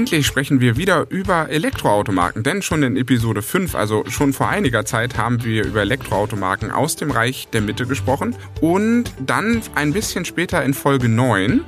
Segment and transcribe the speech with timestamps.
[0.00, 4.86] endlich sprechen wir wieder über Elektroautomarken, denn schon in Episode 5, also schon vor einiger
[4.86, 10.24] Zeit, haben wir über Elektroautomarken aus dem Reich der Mitte gesprochen und dann ein bisschen
[10.24, 11.60] später in Folge 9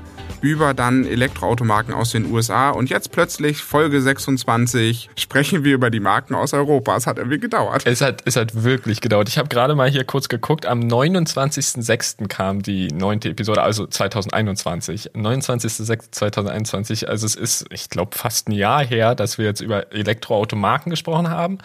[0.43, 6.01] über dann Elektroautomarken aus den USA und jetzt plötzlich Folge 26 sprechen wir über die
[6.01, 6.97] Marken aus Europa.
[6.97, 7.87] Es hat irgendwie gedauert.
[7.87, 9.29] Es hat, es hat wirklich gedauert.
[9.29, 10.67] Ich habe gerade mal hier kurz geguckt.
[10.67, 12.29] Am 29.06.
[12.29, 15.13] kam die neunte Episode, also 2021.
[15.15, 17.07] 29.06.2021.
[17.07, 21.31] Also es ist, ich glaube, fast ein Jahr her, dass wir jetzt über Elektroautomarken gesprochen
[21.31, 21.59] haben.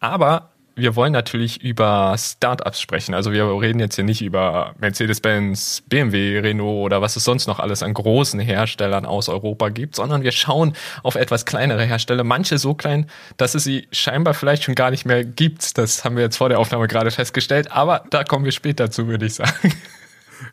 [0.00, 3.14] Aber wir wollen natürlich über Startups sprechen.
[3.14, 7.60] Also wir reden jetzt hier nicht über Mercedes-Benz, BMW, Renault oder was es sonst noch
[7.60, 12.24] alles an großen Herstellern aus Europa gibt, sondern wir schauen auf etwas kleinere Hersteller.
[12.24, 15.78] Manche so klein, dass es sie scheinbar vielleicht schon gar nicht mehr gibt.
[15.78, 17.70] Das haben wir jetzt vor der Aufnahme gerade festgestellt.
[17.70, 19.72] Aber da kommen wir später zu, würde ich sagen.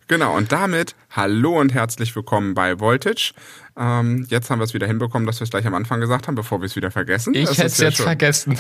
[0.08, 3.34] Genau, und damit hallo und herzlich willkommen bei Voltage.
[3.78, 6.36] Ähm, jetzt haben wir es wieder hinbekommen, dass wir es gleich am Anfang gesagt haben,
[6.36, 7.34] bevor wir es wieder vergessen.
[7.34, 8.06] Ich hätte es jetzt schön.
[8.06, 8.58] vergessen.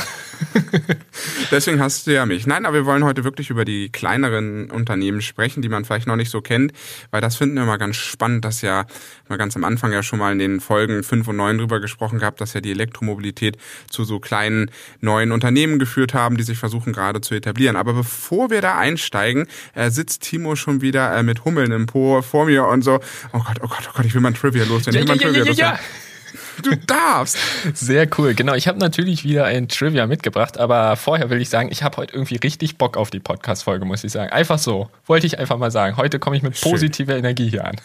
[1.52, 2.48] Deswegen hast du ja mich.
[2.48, 6.16] Nein, aber wir wollen heute wirklich über die kleineren Unternehmen sprechen, die man vielleicht noch
[6.16, 6.72] nicht so kennt,
[7.12, 8.86] weil das finden wir immer ganz spannend, dass ja
[9.28, 12.20] mal ganz am Anfang ja schon mal in den Folgen 5 und 9 drüber gesprochen
[12.20, 13.58] gehabt, dass ja die Elektromobilität
[13.90, 17.76] zu so kleinen neuen Unternehmen geführt haben, die sich versuchen gerade zu etablieren.
[17.76, 22.22] Aber bevor wir da einsteigen, äh, sitzt Timo schon wieder äh, mit Hummeln im Po
[22.22, 23.00] vor mir und so,
[23.34, 25.44] oh Gott, oh Gott, oh Gott, ich will mal ein Trivia loswerden ja, ja, ja,
[25.44, 25.80] ja, ja.
[26.64, 27.38] Du darfst.
[27.74, 28.34] Sehr cool.
[28.34, 31.98] Genau, ich habe natürlich wieder ein Trivia mitgebracht, aber vorher will ich sagen, ich habe
[31.98, 34.32] heute irgendwie richtig Bock auf die Podcast-Folge, muss ich sagen.
[34.32, 34.90] Einfach so.
[35.06, 35.98] Wollte ich einfach mal sagen.
[35.98, 37.20] Heute komme ich mit positiver Schön.
[37.20, 37.76] Energie hier an.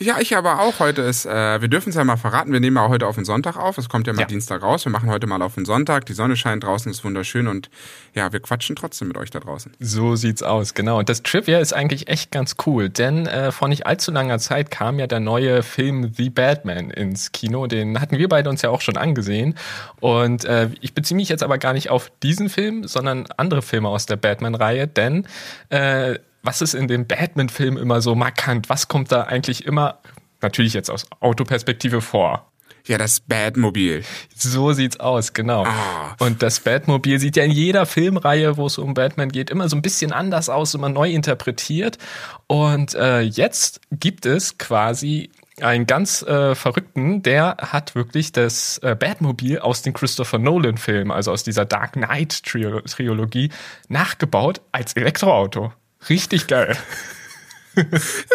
[0.00, 0.78] Ja, ich aber auch.
[0.78, 3.24] Heute ist, äh, wir dürfen es ja mal verraten, wir nehmen ja heute auf den
[3.24, 3.78] Sonntag auf.
[3.78, 4.26] Es kommt ja mal ja.
[4.26, 4.84] Dienstag raus.
[4.84, 6.06] Wir machen heute mal auf den Sonntag.
[6.06, 7.68] Die Sonne scheint draußen, ist wunderschön und
[8.14, 9.72] ja, wir quatschen trotzdem mit euch da draußen.
[9.80, 10.98] So sieht's aus, genau.
[10.98, 14.70] Und das Trivia ist eigentlich echt ganz cool, denn äh, vor nicht allzu langer Zeit
[14.70, 17.66] kam ja der neue Film The Batman ins Kino.
[17.66, 19.54] Den hatten wir beide uns ja auch schon angesehen.
[20.00, 23.88] Und äh, ich beziehe mich jetzt aber gar nicht auf diesen Film, sondern andere Filme
[23.88, 25.26] aus der Batman-Reihe, denn
[25.70, 28.68] äh, was ist in dem Batman-Film immer so markant?
[28.68, 29.98] Was kommt da eigentlich immer,
[30.40, 32.50] natürlich jetzt aus Autoperspektive vor?
[32.86, 34.02] Ja, das Batmobil.
[34.34, 35.64] So sieht's aus, genau.
[35.64, 36.16] Ah.
[36.20, 39.76] Und das Batmobil sieht ja in jeder Filmreihe, wo es um Batman geht, immer so
[39.76, 41.98] ein bisschen anders aus, immer neu interpretiert.
[42.46, 48.94] Und äh, jetzt gibt es quasi einen ganz äh, verrückten, der hat wirklich das äh,
[48.94, 53.50] Batmobil aus den Christopher Nolan Filmen, also aus dieser Dark Knight Trilogie,
[53.88, 55.72] nachgebaut als Elektroauto.
[56.08, 56.76] Richtig geil.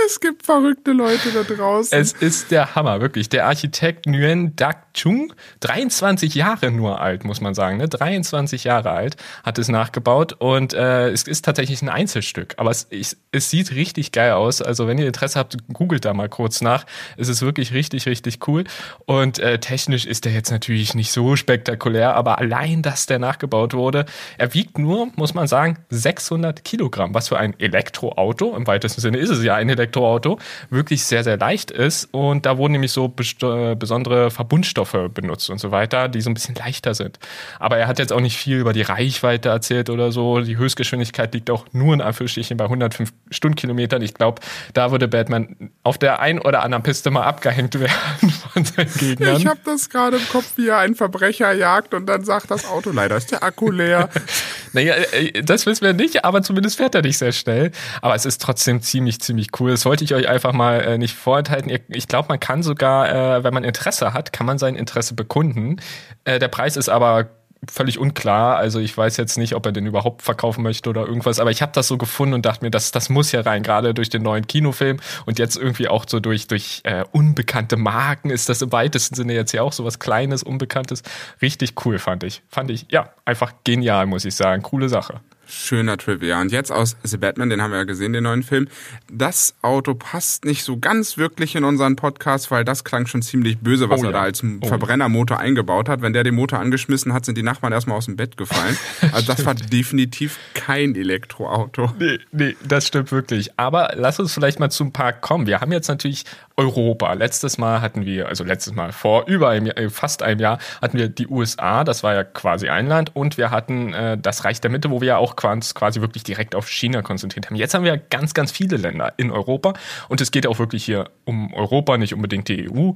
[0.06, 1.98] es gibt verrückte Leute da draußen.
[1.98, 3.30] Es ist der Hammer, wirklich.
[3.30, 7.78] Der Architekt Nguyen Dak Chung, 23 Jahre nur alt, muss man sagen.
[7.78, 7.90] Ne?
[7.90, 12.54] 23 Jahre alt, hat es nachgebaut und äh, es ist tatsächlich ein Einzelstück.
[12.58, 14.62] Aber es, ich, es sieht richtig geil aus.
[14.62, 16.86] Also wenn ihr Interesse habt, googelt da mal kurz nach.
[17.18, 18.66] Es ist wirklich richtig, richtig cool.
[19.06, 23.74] Und äh, technisch ist der jetzt natürlich nicht so spektakulär, aber allein, dass der nachgebaut
[23.74, 24.06] wurde,
[24.38, 29.18] er wiegt nur, muss man sagen, 600 Kilogramm, was für ein Elektroauto im weitesten Sinne
[29.18, 30.40] ist es ja ein Elektroauto,
[30.70, 32.10] wirklich sehr, sehr leicht ist.
[32.12, 36.34] Und da wurden nämlich so äh, besondere Verbundstoffe benutzt und so weiter, die so ein
[36.34, 37.20] bisschen leichter sind.
[37.60, 40.42] Aber er hat jetzt auch nicht viel über die Reichweite erzählt oder so.
[40.42, 44.02] Die Höchstgeschwindigkeit liegt auch nur in Anführungsstrichen bei 105 Stundenkilometern.
[44.02, 44.42] Ich glaube,
[44.74, 49.38] da würde Batman auf der einen oder anderen Piste mal abgehängt werden von seinen Gegnern.
[49.38, 52.66] Ich habe das gerade im Kopf, wie er einen Verbrecher jagt und dann sagt das
[52.68, 54.10] Auto, leider ist der Akku leer.
[54.74, 57.72] naja, äh, das wissen wir nicht, aber zumindest fährt er nicht sehr schnell.
[58.02, 59.72] Aber es ist trotzdem ziemlich, ziemlich cool.
[59.72, 61.72] Das wollte ich euch einfach mal äh, nicht vorenthalten.
[61.90, 65.78] Ich glaube, man kann sogar, äh, wenn man Interesse hat, kann man sein Interesse bekunden.
[66.26, 67.30] Äh, der Preis ist aber
[67.70, 68.58] völlig unklar.
[68.58, 71.62] Also ich weiß jetzt nicht, ob er den überhaupt verkaufen möchte oder irgendwas, aber ich
[71.62, 74.22] habe das so gefunden und dachte mir, das, das muss ja rein, gerade durch den
[74.22, 78.72] neuen Kinofilm und jetzt irgendwie auch so durch, durch äh, unbekannte Marken ist das im
[78.72, 81.04] weitesten Sinne jetzt ja auch so was Kleines, Unbekanntes.
[81.42, 82.44] Richtig cool, fand ich.
[82.50, 84.62] Fand ich, ja, einfach genial, muss ich sagen.
[84.62, 85.22] Coole Sache.
[85.56, 86.42] Schöner Trivia.
[86.42, 88.68] Und jetzt aus The Batman, den haben wir ja gesehen, den neuen Film.
[89.12, 93.60] Das Auto passt nicht so ganz wirklich in unseren Podcast, weil das klang schon ziemlich
[93.60, 94.18] böse, was oh, er ja.
[94.18, 94.68] da als oh.
[94.68, 96.02] Verbrennermotor eingebaut hat.
[96.02, 98.78] Wenn der den Motor angeschmissen hat, sind die Nachbarn erstmal aus dem Bett gefallen.
[99.12, 101.94] Also das war definitiv kein Elektroauto.
[102.00, 103.52] Nee, nee, das stimmt wirklich.
[103.58, 105.46] Aber lass uns vielleicht mal zum Park kommen.
[105.46, 106.24] Wir haben jetzt natürlich
[106.56, 107.14] Europa.
[107.14, 110.60] Letztes Mal hatten wir, also letztes Mal vor über einem Jahr, äh, fast einem Jahr,
[110.82, 114.46] hatten wir die USA, das war ja quasi ein Land, und wir hatten äh, das
[114.46, 117.56] Reich der Mitte, wo wir ja auch quasi wirklich direkt auf China konzentriert haben.
[117.56, 119.74] Jetzt haben wir ganz, ganz viele Länder in Europa
[120.10, 122.92] und es geht auch wirklich hier um Europa, nicht unbedingt die EU.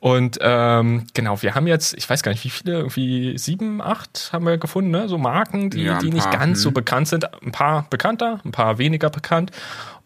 [0.00, 4.30] Und ähm, genau, wir haben jetzt, ich weiß gar nicht, wie viele, irgendwie sieben, acht
[4.32, 5.08] haben wir gefunden, ne?
[5.08, 7.26] so Marken, die, ja, die nicht ganz so bekannt sind.
[7.42, 9.50] Ein paar bekannter, ein paar weniger bekannt.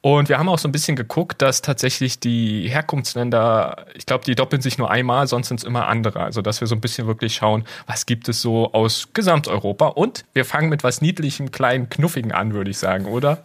[0.06, 4.36] Und wir haben auch so ein bisschen geguckt, dass tatsächlich die Herkunftsländer, ich glaube, die
[4.36, 6.20] doppeln sich nur einmal, sonst sind es immer andere.
[6.20, 9.88] Also, dass wir so ein bisschen wirklich schauen, was gibt es so aus Gesamteuropa.
[9.88, 13.42] Und wir fangen mit was Niedlichem, kleinen, knuffigen an, würde ich sagen, oder?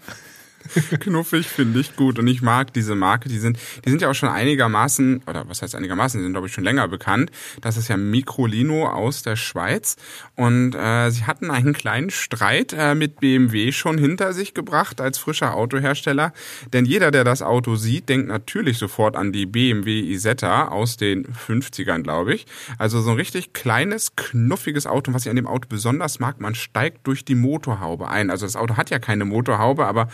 [0.99, 3.29] Knuffig finde ich gut und ich mag diese Marke.
[3.29, 6.47] Die sind, die sind ja auch schon einigermaßen, oder was heißt einigermaßen, die sind glaube
[6.47, 7.31] ich schon länger bekannt.
[7.61, 9.95] Das ist ja Microlino aus der Schweiz
[10.35, 15.17] und äh, sie hatten einen kleinen Streit äh, mit BMW schon hinter sich gebracht als
[15.17, 16.33] frischer Autohersteller.
[16.73, 21.25] Denn jeder, der das Auto sieht, denkt natürlich sofort an die BMW Isetta aus den
[21.25, 22.45] 50ern, glaube ich.
[22.77, 25.13] Also so ein richtig kleines, knuffiges Auto.
[25.13, 28.29] was ich an dem Auto besonders mag, man steigt durch die Motorhaube ein.
[28.29, 30.07] Also das Auto hat ja keine Motorhaube, aber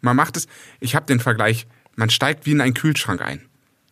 [0.00, 0.46] man macht es,
[0.80, 3.42] ich habe den Vergleich, man steigt wie in einen Kühlschrank ein.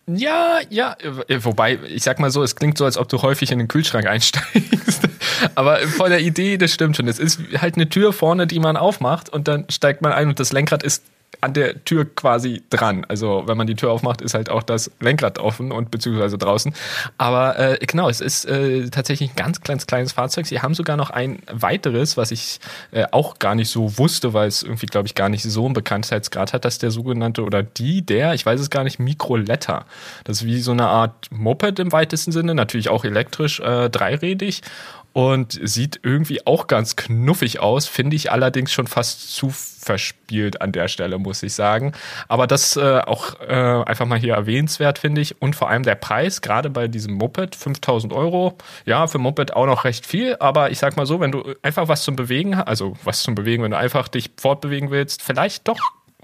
[0.07, 0.97] Ja, ja,
[1.41, 4.07] wobei, ich sag mal so, es klingt so, als ob du häufig in den Kühlschrank
[4.07, 5.09] einsteigst.
[5.55, 7.09] Aber von der Idee, das stimmt schon.
[7.09, 10.39] Es ist halt eine Tür vorne, die man aufmacht und dann steigt man ein und
[10.39, 11.05] das Lenkrad ist
[11.41, 13.05] an der Tür quasi dran.
[13.09, 16.75] Also wenn man die Tür aufmacht, ist halt auch das Lenkrad offen und beziehungsweise draußen.
[17.19, 20.47] Aber äh, genau, es ist äh, tatsächlich ein ganz kleines, kleines Fahrzeug.
[20.47, 22.61] Sie haben sogar noch ein weiteres, was ich
[22.93, 25.75] äh, auch gar nicht so wusste, weil es irgendwie, glaube ich, gar nicht so einen
[25.75, 29.85] Bekanntheitsgrad hat, dass der sogenannte oder die, der, ich weiß es gar nicht, Mikroletta.
[30.25, 34.63] Das ist wie so eine Art Moped im weitesten Sinne, natürlich auch elektrisch, äh, dreirädig
[35.15, 40.73] und sieht irgendwie auch ganz knuffig aus, finde ich allerdings schon fast zu verspielt an
[40.73, 41.93] der Stelle, muss ich sagen.
[42.27, 45.41] Aber das äh, auch äh, einfach mal hier erwähnenswert, finde ich.
[45.41, 48.59] Und vor allem der Preis, gerade bei diesem Moped, 5000 Euro.
[48.87, 50.37] Ja, für Moped auch noch recht viel.
[50.41, 53.63] Aber ich sag mal so, wenn du einfach was zum Bewegen also was zum Bewegen,
[53.63, 55.79] wenn du einfach dich fortbewegen willst, vielleicht doch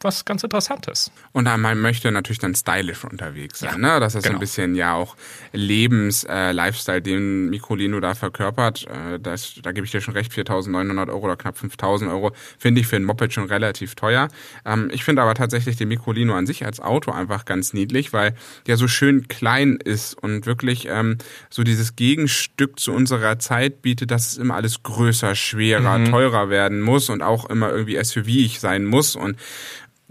[0.05, 1.11] was ganz Interessantes.
[1.32, 3.82] Und man möchte natürlich dann stylisch unterwegs sein.
[3.82, 4.00] Ja, ne?
[4.00, 4.35] Das ist genau.
[4.35, 5.17] so ein bisschen ja auch
[5.52, 8.87] Lebens-Lifestyle, äh, den Microlino da verkörpert.
[8.87, 12.81] Äh, das, da gebe ich dir schon recht, 4.900 Euro oder knapp 5.000 Euro finde
[12.81, 14.29] ich für ein Moped schon relativ teuer.
[14.64, 18.35] Ähm, ich finde aber tatsächlich den Microlino an sich als Auto einfach ganz niedlich, weil
[18.67, 21.19] der so schön klein ist und wirklich ähm,
[21.49, 26.06] so dieses Gegenstück zu unserer Zeit bietet, dass es immer alles größer, schwerer, mhm.
[26.06, 29.37] teurer werden muss und auch immer irgendwie SUV-ig sein muss und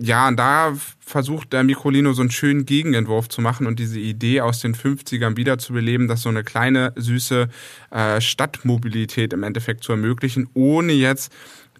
[0.01, 4.39] ja, und da versucht der Microlino so einen schönen Gegenentwurf zu machen und diese Idee
[4.39, 7.49] aus den 50ern wiederzubeleben, dass so eine kleine, süße
[7.91, 11.33] äh, Stadtmobilität im Endeffekt zu ermöglichen, ohne jetzt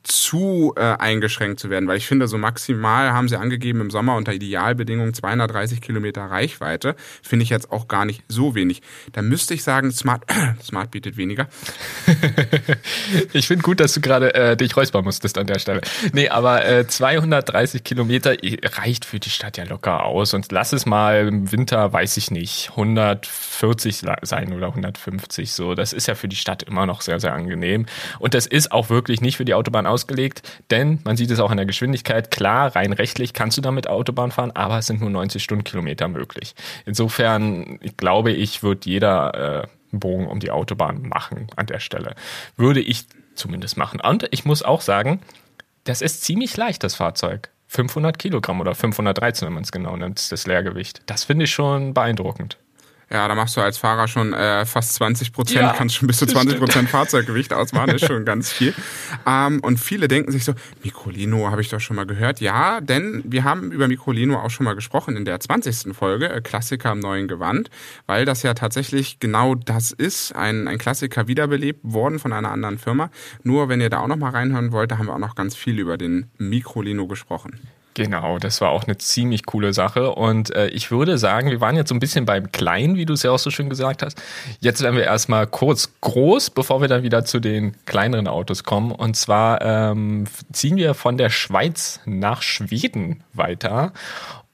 [0.04, 4.16] zu äh, eingeschränkt zu werden, weil ich finde, so maximal haben sie angegeben im Sommer
[4.16, 8.81] unter Idealbedingungen 230 Kilometer Reichweite, finde ich jetzt auch gar nicht so wenig.
[9.12, 10.24] Da müsste ich sagen, Smart,
[10.63, 11.48] Smart bietet weniger.
[13.34, 15.81] ich finde gut, dass du gerade äh, dich räuspern musstest an der Stelle.
[16.13, 18.36] Nee, aber äh, 230 Kilometer
[18.78, 22.31] reicht für die Stadt ja locker aus und lass es mal im Winter, weiß ich
[22.31, 25.75] nicht, 140 sein oder 150 so.
[25.75, 27.86] Das ist ja für die Stadt immer noch sehr, sehr angenehm
[28.19, 30.41] und das ist auch wirklich nicht für die Autobahn ausgelegt,
[30.71, 32.31] denn man sieht es auch an der Geschwindigkeit.
[32.31, 36.56] Klar, rein rechtlich kannst du damit Autobahn fahren, aber es sind nur 90 Stundenkilometer möglich.
[36.86, 42.15] Insofern glaube ich, wird jeder äh, Bogen um die Autobahn machen an der Stelle.
[42.56, 43.06] Würde ich
[43.36, 44.00] zumindest machen.
[44.01, 45.21] Und ich muss auch sagen,
[45.83, 47.50] das ist ziemlich leicht, das Fahrzeug.
[47.68, 51.01] 500 Kilogramm oder 513, wenn man es genau nennt, das Leergewicht.
[51.06, 52.57] Das finde ich schon beeindruckend.
[53.12, 56.18] Ja, da machst du als Fahrer schon äh, fast 20 Prozent, ja, kannst schon bis
[56.18, 58.74] zu 20 Prozent Fahrzeuggewicht ausmachen, ist schon ganz viel.
[59.26, 60.54] Ähm, und viele denken sich so,
[60.84, 62.39] Microlino habe ich doch schon mal gehört.
[62.39, 65.96] Ja, denn wir haben über Microlino auch schon mal gesprochen in der 20.
[65.96, 67.72] Folge, äh, Klassiker im neuen Gewand,
[68.06, 72.78] weil das ja tatsächlich genau das ist, ein, ein Klassiker wiederbelebt worden von einer anderen
[72.78, 73.10] Firma.
[73.42, 75.56] Nur wenn ihr da auch noch mal reinhören wollt, da haben wir auch noch ganz
[75.56, 77.60] viel über den Microlino gesprochen.
[78.00, 80.12] Genau, das war auch eine ziemlich coole Sache.
[80.12, 83.12] Und äh, ich würde sagen, wir waren jetzt so ein bisschen beim Kleinen, wie du
[83.12, 84.18] es ja auch so schön gesagt hast.
[84.62, 88.94] Jetzt werden wir erstmal kurz groß, bevor wir dann wieder zu den kleineren Autos kommen.
[88.94, 93.91] Und zwar ähm, ziehen wir von der Schweiz nach Schweden weiter.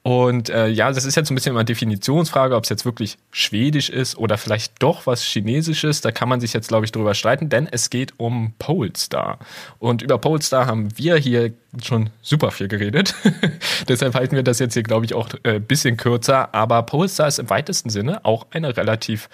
[0.06, 3.90] Und äh, ja, das ist jetzt ein bisschen immer Definitionsfrage, ob es jetzt wirklich schwedisch
[3.90, 6.00] ist oder vielleicht doch was Chinesisches.
[6.00, 9.40] Da kann man sich jetzt, glaube ich, drüber streiten, denn es geht um Polestar.
[9.80, 13.16] Und über Polestar haben wir hier schon super viel geredet.
[13.88, 16.54] Deshalb halten wir das jetzt hier, glaube ich, auch ein äh, bisschen kürzer.
[16.54, 19.28] Aber Polestar ist im weitesten Sinne auch eine relativ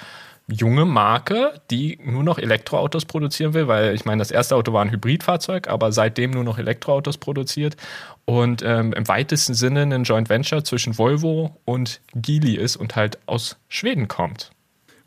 [0.49, 4.82] junge Marke, die nur noch Elektroautos produzieren will, weil ich meine, das erste Auto war
[4.82, 7.76] ein Hybridfahrzeug, aber seitdem nur noch Elektroautos produziert
[8.25, 13.18] und ähm, im weitesten Sinne ein Joint Venture zwischen Volvo und Geely ist und halt
[13.26, 14.51] aus Schweden kommt.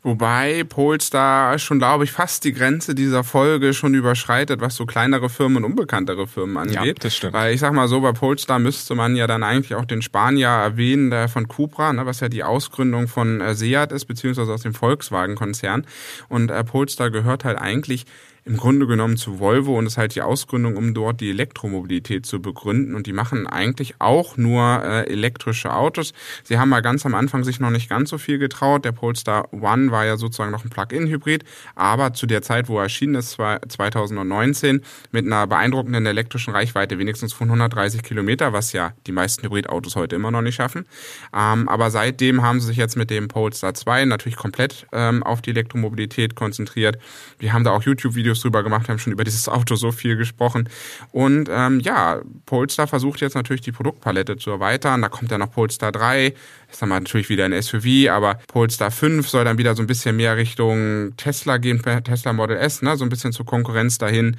[0.06, 5.28] Wobei Polestar schon, glaube ich, fast die Grenze dieser Folge schon überschreitet, was so kleinere
[5.28, 6.76] Firmen und unbekanntere Firmen angeht.
[6.76, 7.32] Ja, das stimmt.
[7.32, 10.46] Weil ich sag mal so, bei Polestar müsste man ja dann eigentlich auch den Spanier
[10.46, 14.62] erwähnen, der von Cupra, ne, was ja die Ausgründung von äh, Seat ist, beziehungsweise aus
[14.62, 15.84] dem Volkswagen-Konzern.
[16.28, 18.06] Und äh, Polestar gehört halt eigentlich
[18.46, 22.40] im Grunde genommen zu Volvo und ist halt die Ausgründung, um dort die Elektromobilität zu
[22.40, 22.94] begründen.
[22.94, 26.14] Und die machen eigentlich auch nur äh, elektrische Autos.
[26.44, 28.84] Sie haben mal ganz am Anfang sich noch nicht ganz so viel getraut.
[28.84, 32.84] Der Polestar One war ja sozusagen noch ein Plug-in-Hybrid, aber zu der Zeit, wo er
[32.84, 39.12] erschienen ist, 2019, mit einer beeindruckenden elektrischen Reichweite, wenigstens von 130 Kilometer, was ja die
[39.12, 40.86] meisten Hybridautos heute immer noch nicht schaffen.
[41.34, 45.42] Ähm, aber seitdem haben sie sich jetzt mit dem Polestar 2 natürlich komplett ähm, auf
[45.42, 46.98] die Elektromobilität konzentriert.
[47.40, 50.68] Wir haben da auch YouTube-Videos drüber gemacht, haben schon über dieses Auto so viel gesprochen.
[51.12, 55.02] Und ähm, ja, Polestar versucht jetzt natürlich die Produktpalette zu erweitern.
[55.02, 56.34] Da kommt ja noch Polestar 3,
[56.70, 59.86] ist dann mal natürlich wieder ein SUV, aber Polestar 5 soll dann wieder so ein
[59.86, 64.36] bisschen mehr Richtung Tesla gehen, Tesla Model S, ne, so ein bisschen zur Konkurrenz dahin.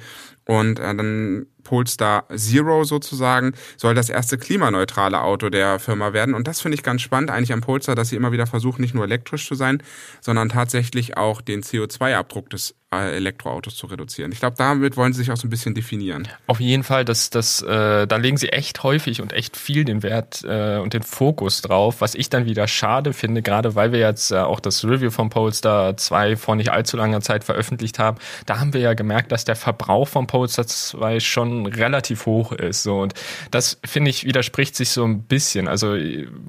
[0.48, 6.34] Und äh, dann Polestar Zero sozusagen soll das erste klimaneutrale Auto der Firma werden.
[6.34, 8.94] Und das finde ich ganz spannend eigentlich am Polestar, dass sie immer wieder versuchen, nicht
[8.94, 9.82] nur elektrisch zu sein,
[10.22, 14.32] sondern tatsächlich auch den CO2-Abdruck des Elektroautos zu reduzieren.
[14.32, 16.26] Ich glaube, damit wollen sie sich auch so ein bisschen definieren.
[16.46, 20.02] Auf jeden Fall, das, das, äh, da legen sie echt häufig und echt viel den
[20.02, 23.98] Wert äh, und den Fokus drauf, was ich dann wieder schade finde, gerade weil wir
[23.98, 28.16] jetzt äh, auch das Review vom Polestar 2 vor nicht allzu langer Zeit veröffentlicht haben.
[28.46, 32.84] Da haben wir ja gemerkt, dass der Verbrauch vom Polestar 2 schon relativ hoch ist.
[32.84, 33.00] So.
[33.00, 33.12] Und
[33.50, 35.68] das, finde ich, widerspricht sich so ein bisschen.
[35.68, 35.94] Also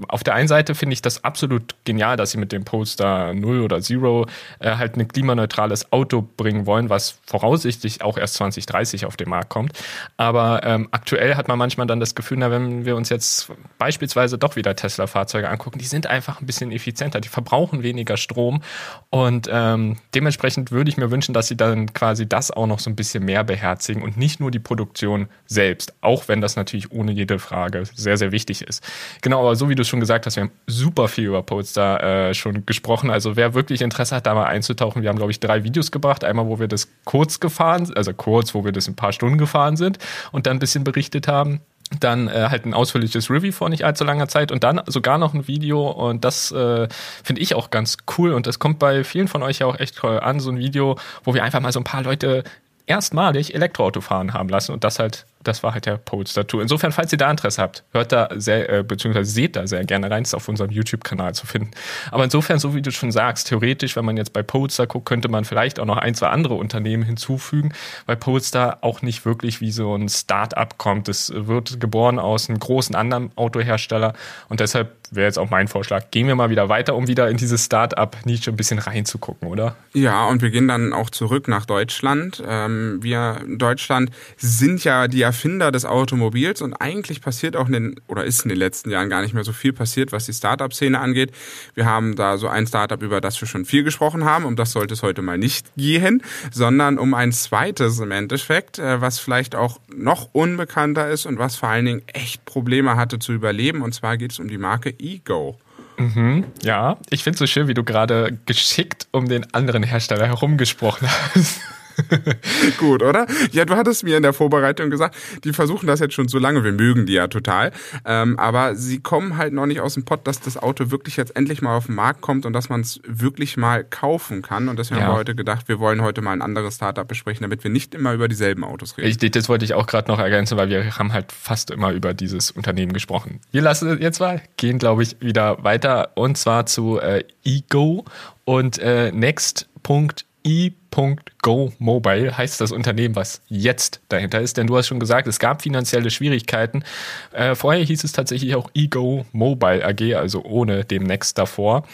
[0.08, 3.60] auf der einen Seite finde ich das absolut genial, dass sie mit dem Polestar 0
[3.60, 4.26] oder Zero
[4.60, 9.50] äh, halt ein klimaneutrales Auto bringen wollen, was voraussichtlich auch erst 2030 auf den Markt
[9.50, 9.74] kommt.
[10.16, 14.38] Aber ähm, aktuell hat man manchmal dann das Gefühl, na, wenn wir uns jetzt beispielsweise
[14.38, 18.62] doch wieder Tesla-Fahrzeuge angucken, die sind einfach ein bisschen effizienter, die verbrauchen weniger Strom
[19.10, 22.90] und ähm, dementsprechend würde ich mir wünschen, dass sie dann quasi das auch noch so
[22.90, 27.12] ein bisschen mehr beherzigen und nicht nur die Produktion selbst, auch wenn das natürlich ohne
[27.12, 28.82] jede Frage sehr, sehr wichtig ist.
[29.22, 32.34] Genau, aber so wie du schon gesagt hast, wir haben super viel über Polestar äh,
[32.34, 33.10] schon gesprochen.
[33.10, 36.24] Also wer wirklich Interesse hat, da mal einzutauchen, wir haben, glaube ich, drei Videos gebracht
[36.30, 39.76] Einmal, wo wir das kurz gefahren, also kurz, wo wir das ein paar Stunden gefahren
[39.76, 39.98] sind
[40.32, 41.62] und dann ein bisschen berichtet haben
[42.00, 45.34] dann äh, halt ein ausführliches Review vor nicht allzu langer Zeit und dann sogar noch
[45.34, 46.88] ein Video und das äh,
[47.24, 49.98] finde ich auch ganz cool und das kommt bei vielen von euch ja auch echt
[49.98, 52.44] toll an, so ein Video, wo wir einfach mal so ein paar Leute
[52.86, 56.62] erstmalig Elektroauto fahren haben lassen und das halt das war halt der Polestar Tour.
[56.62, 60.12] Insofern, falls ihr da Interesse habt, hört da sehr, äh, beziehungsweise seht da sehr gerne
[60.12, 61.72] rein, ist auf unserem YouTube-Kanal zu finden.
[62.12, 65.30] Aber insofern, so wie du schon sagst, theoretisch, wenn man jetzt bei Polestar guckt, könnte
[65.30, 67.74] man vielleicht auch noch ein, zwei andere Unternehmen hinzufügen,
[68.06, 71.08] weil Polestar auch nicht wirklich wie so ein Start-up kommt.
[71.08, 74.14] Es wird geboren aus einem großen anderen Autohersteller
[74.50, 77.38] und deshalb wäre jetzt auch mein Vorschlag, gehen wir mal wieder weiter, um wieder in
[77.38, 79.76] diese Start-up-Nische ein bisschen reinzugucken, oder?
[79.94, 82.44] Ja, und wir gehen dann auch zurück nach Deutschland.
[82.46, 87.74] Ähm, wir in Deutschland sind ja die Erfinder des Automobils und eigentlich passiert auch in
[87.74, 90.34] den, oder ist in den letzten Jahren gar nicht mehr so viel passiert, was die
[90.34, 91.32] Startup-Szene angeht.
[91.74, 94.72] Wir haben da so ein Startup, über das wir schon viel gesprochen haben, um das
[94.72, 99.56] sollte es heute mal nicht gehen, sondern um ein zweites im Endeffekt, äh, was vielleicht
[99.56, 103.82] auch noch unbekannter ist und was vor allen Dingen echt Probleme hatte zu überleben.
[103.82, 105.58] Und zwar geht es um die Marke Ego.
[105.98, 110.28] Mhm, ja, ich finde es so schön, wie du gerade geschickt um den anderen Hersteller
[110.28, 111.62] herumgesprochen hast.
[112.78, 113.28] Gut, oder?
[113.52, 116.64] Ja, du hattest mir in der Vorbereitung gesagt, die versuchen das jetzt schon so lange,
[116.64, 117.72] wir mögen die ja total,
[118.06, 121.36] ähm, aber sie kommen halt noch nicht aus dem Pott, dass das Auto wirklich jetzt
[121.36, 124.70] endlich mal auf den Markt kommt und dass man es wirklich mal kaufen kann.
[124.70, 125.08] Und deswegen ja.
[125.08, 127.96] haben wir heute gedacht, wir wollen heute mal ein anderes Startup besprechen, damit wir nicht
[127.96, 129.10] immer über dieselben Autos reden.
[129.10, 132.14] Ich, das wollte ich auch gerade noch ergänzen, weil wir haben halt fast immer über
[132.14, 133.40] dieses Unternehmen gesprochen.
[133.52, 138.06] Wir lassen jetzt mal gehen, glaube ich, wieder weiter und zwar zu äh, Ego
[138.46, 144.58] und äh, Next.io e.go Mobile heißt das Unternehmen, was jetzt dahinter ist.
[144.58, 146.84] Denn du hast schon gesagt, es gab finanzielle Schwierigkeiten.
[147.32, 151.86] Äh, vorher hieß es tatsächlich auch eGo Mobile AG, also ohne dem Next davor.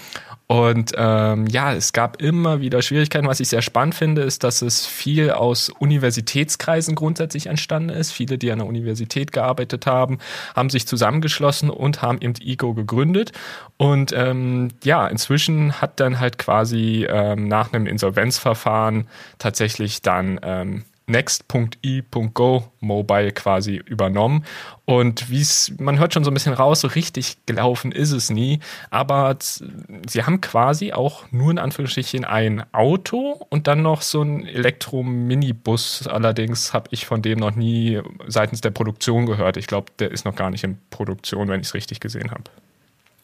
[0.48, 3.28] Und ähm, ja, es gab immer wieder Schwierigkeiten.
[3.28, 8.12] Was ich sehr spannend finde, ist, dass es viel aus Universitätskreisen grundsätzlich entstanden ist.
[8.12, 10.20] Viele, die an der Universität gearbeitet haben,
[10.56, 13.32] haben sich zusammengeschlossen und haben eben Ego gegründet.
[13.78, 19.08] Und ähm, ja, inzwischen hat dann halt quasi ähm, nach einem Insolvenzverfahren
[19.40, 24.44] tatsächlich dann ähm, Next.i.go Mobile quasi übernommen.
[24.86, 28.32] Und wie es, man hört schon so ein bisschen raus, so richtig gelaufen ist es
[28.32, 28.60] nie.
[28.90, 34.48] Aber sie haben quasi auch nur in Anführungsstrichen ein Auto und dann noch so ein
[34.48, 36.08] Elektro-Minibus.
[36.08, 39.58] Allerdings habe ich von dem noch nie seitens der Produktion gehört.
[39.58, 42.44] Ich glaube, der ist noch gar nicht in Produktion, wenn ich es richtig gesehen habe.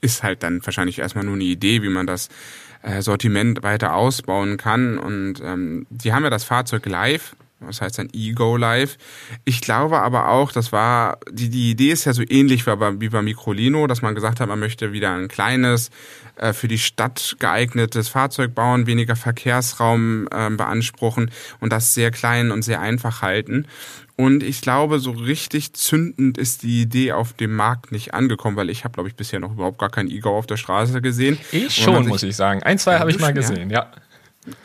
[0.01, 2.29] Ist halt dann wahrscheinlich erstmal nur eine Idee, wie man das
[2.83, 4.97] äh, Sortiment weiter ausbauen kann.
[4.99, 8.97] Und ähm, die haben ja das Fahrzeug live was heißt ein Ego Live.
[9.45, 12.99] Ich glaube aber auch, das war, die, die Idee ist ja so ähnlich wie bei,
[12.99, 15.91] wie bei Microlino, dass man gesagt hat, man möchte wieder ein kleines,
[16.35, 22.51] äh, für die Stadt geeignetes Fahrzeug bauen, weniger Verkehrsraum äh, beanspruchen und das sehr klein
[22.51, 23.67] und sehr einfach halten.
[24.17, 28.69] Und ich glaube, so richtig zündend ist die Idee auf dem Markt nicht angekommen, weil
[28.69, 31.39] ich habe, glaube ich, bisher noch überhaupt gar kein Ego auf der Straße gesehen.
[31.51, 32.61] Ich schon, muss ich sagen.
[32.61, 33.91] Ein, zwei habe ich mal gesehen, ja.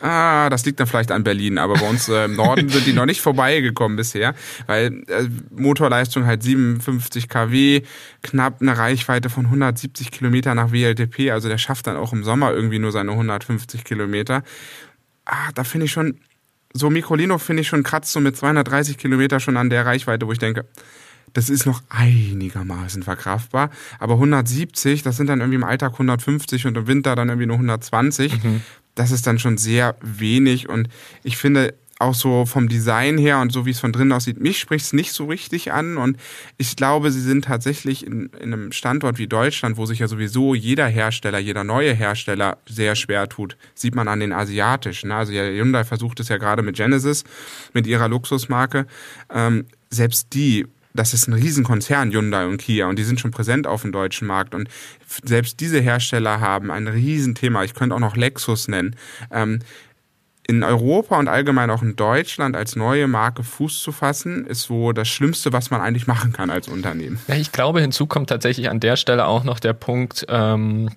[0.01, 2.93] Ah, das liegt dann vielleicht an Berlin, aber bei uns äh, im Norden sind die
[2.93, 4.33] noch nicht vorbeigekommen bisher,
[4.65, 7.83] weil äh, Motorleistung halt 57 kW,
[8.23, 12.53] knapp eine Reichweite von 170 Kilometer nach WLTP, also der schafft dann auch im Sommer
[12.53, 14.43] irgendwie nur seine 150 Kilometer.
[15.25, 16.21] Ah, da finde ich schon,
[16.73, 20.31] so Microlino finde ich schon kratzt so mit 230 Kilometer schon an der Reichweite, wo
[20.31, 20.65] ich denke,
[21.33, 23.69] das ist noch einigermaßen verkraftbar.
[23.99, 27.57] Aber 170, das sind dann irgendwie im Alltag 150 und im Winter dann irgendwie nur
[27.57, 28.43] 120.
[28.43, 28.61] Mhm
[28.97, 30.89] das ist dann schon sehr wenig und
[31.23, 34.59] ich finde auch so vom Design her und so wie es von drinnen aussieht, mich
[34.59, 36.17] spricht es nicht so richtig an und
[36.57, 40.53] ich glaube, sie sind tatsächlich in, in einem Standort wie Deutschland, wo sich ja sowieso
[40.53, 45.11] jeder Hersteller, jeder neue Hersteller sehr schwer tut, sieht man an den asiatischen.
[45.11, 47.23] Also ja, Hyundai versucht es ja gerade mit Genesis,
[47.73, 48.85] mit ihrer Luxusmarke.
[49.33, 53.67] Ähm, selbst die das ist ein Riesenkonzern, Hyundai und Kia, und die sind schon präsent
[53.67, 54.53] auf dem deutschen Markt.
[54.53, 54.69] Und
[55.23, 57.63] selbst diese Hersteller haben ein Riesenthema.
[57.63, 58.95] Ich könnte auch noch Lexus nennen.
[59.31, 59.59] Ähm,
[60.47, 64.93] in Europa und allgemein auch in Deutschland als neue Marke Fuß zu fassen, ist so
[64.93, 67.19] das Schlimmste, was man eigentlich machen kann als Unternehmen.
[67.27, 70.89] Ja, ich glaube, hinzu kommt tatsächlich an der Stelle auch noch der Punkt, ähm,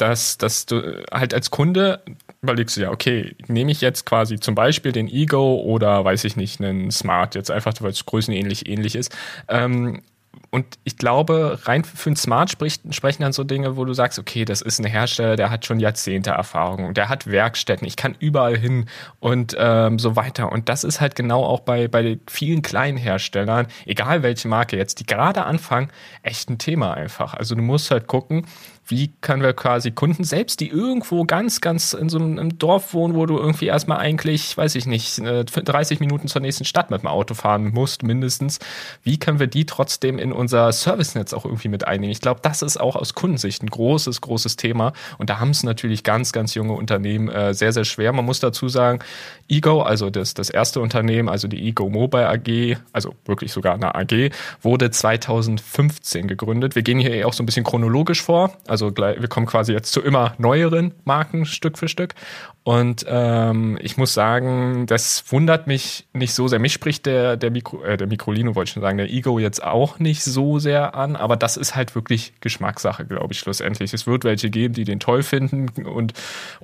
[0.00, 2.00] dass, dass du halt als Kunde
[2.42, 6.36] überlegst du ja, okay, nehme ich jetzt quasi zum Beispiel den Ego oder weiß ich
[6.36, 9.14] nicht, einen Smart, jetzt einfach, weil es größenähnlich ähnlich ist.
[9.48, 10.02] Ähm,
[10.50, 14.18] und ich glaube, rein für einen Smart spricht, sprechen dann so Dinge, wo du sagst,
[14.18, 18.16] okay, das ist ein Hersteller, der hat schon Jahrzehnte Erfahrung, der hat Werkstätten, ich kann
[18.18, 18.86] überall hin
[19.20, 20.50] und ähm, so weiter.
[20.50, 24.98] Und das ist halt genau auch bei, bei vielen kleinen Herstellern, egal welche Marke jetzt,
[24.98, 25.90] die gerade anfangen,
[26.24, 27.34] echt ein Thema einfach.
[27.34, 28.44] Also du musst halt gucken,
[28.90, 33.14] wie können wir quasi Kunden selbst, die irgendwo ganz, ganz in so einem Dorf wohnen,
[33.14, 37.02] wo du irgendwie erstmal eigentlich, weiß ich nicht, 30 äh, Minuten zur nächsten Stadt mit
[37.02, 38.58] dem Auto fahren musst, mindestens,
[39.02, 42.10] wie können wir die trotzdem in unser Servicenetz auch irgendwie mit einnehmen?
[42.10, 44.92] Ich glaube, das ist auch aus Kundensicht ein großes, großes Thema.
[45.18, 48.12] Und da haben es natürlich ganz, ganz junge Unternehmen äh, sehr, sehr schwer.
[48.12, 49.00] Man muss dazu sagen,
[49.48, 53.94] Ego, also das, das erste Unternehmen, also die Ego Mobile AG, also wirklich sogar eine
[53.94, 54.30] AG,
[54.62, 56.74] wurde 2015 gegründet.
[56.74, 58.56] Wir gehen hier auch so ein bisschen chronologisch vor.
[58.66, 62.14] Also wir kommen quasi jetzt zu immer neueren Marken Stück für Stück.
[62.62, 66.58] Und ähm, ich muss sagen, das wundert mich nicht so sehr.
[66.58, 69.62] Mich spricht der, der, Mikro, äh, der Microlino, wollte ich schon sagen, der Ego jetzt
[69.62, 73.92] auch nicht so sehr an, aber das ist halt wirklich Geschmackssache, glaube ich, schlussendlich.
[73.92, 76.14] Es wird welche geben, die den toll finden und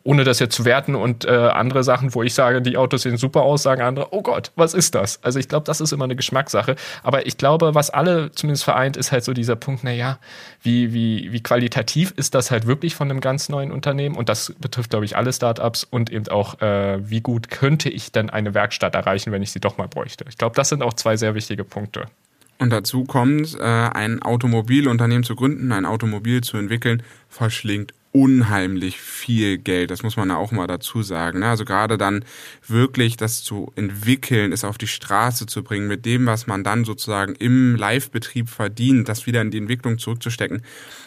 [0.02, 3.16] ohne das jetzt zu werten und äh, andere Sachen, wo ich sage, die Autos sehen
[3.16, 5.22] super aus, sagen andere, oh Gott, was ist das?
[5.22, 6.76] Also ich glaube, das ist immer eine Geschmackssache.
[7.02, 10.18] Aber ich glaube, was alle zumindest vereint, ist halt so dieser Punkt, naja,
[10.62, 14.16] wie, wie, wie qualitativ ist das halt wirklich von einem ganz neuen Unternehmen?
[14.16, 18.12] Und das betrifft, glaube ich, alle Startups und eben auch, äh, wie gut könnte ich
[18.12, 20.24] denn eine Werkstatt erreichen, wenn ich sie doch mal bräuchte.
[20.29, 22.07] Ich glaube, das sind auch zwei sehr wichtige Punkte.
[22.59, 29.59] Und dazu kommt, äh, ein Automobilunternehmen zu gründen, ein Automobil zu entwickeln, verschlingt unheimlich viel
[29.59, 29.90] Geld.
[29.90, 31.40] Das muss man auch mal dazu sagen.
[31.40, 31.48] Ne?
[31.48, 32.24] Also gerade dann
[32.66, 36.87] wirklich das zu entwickeln, es auf die Straße zu bringen, mit dem, was man dann
[36.87, 40.62] sozusagen im Live-Betrieb verdient, das wieder in die Entwicklung zurückzustecken,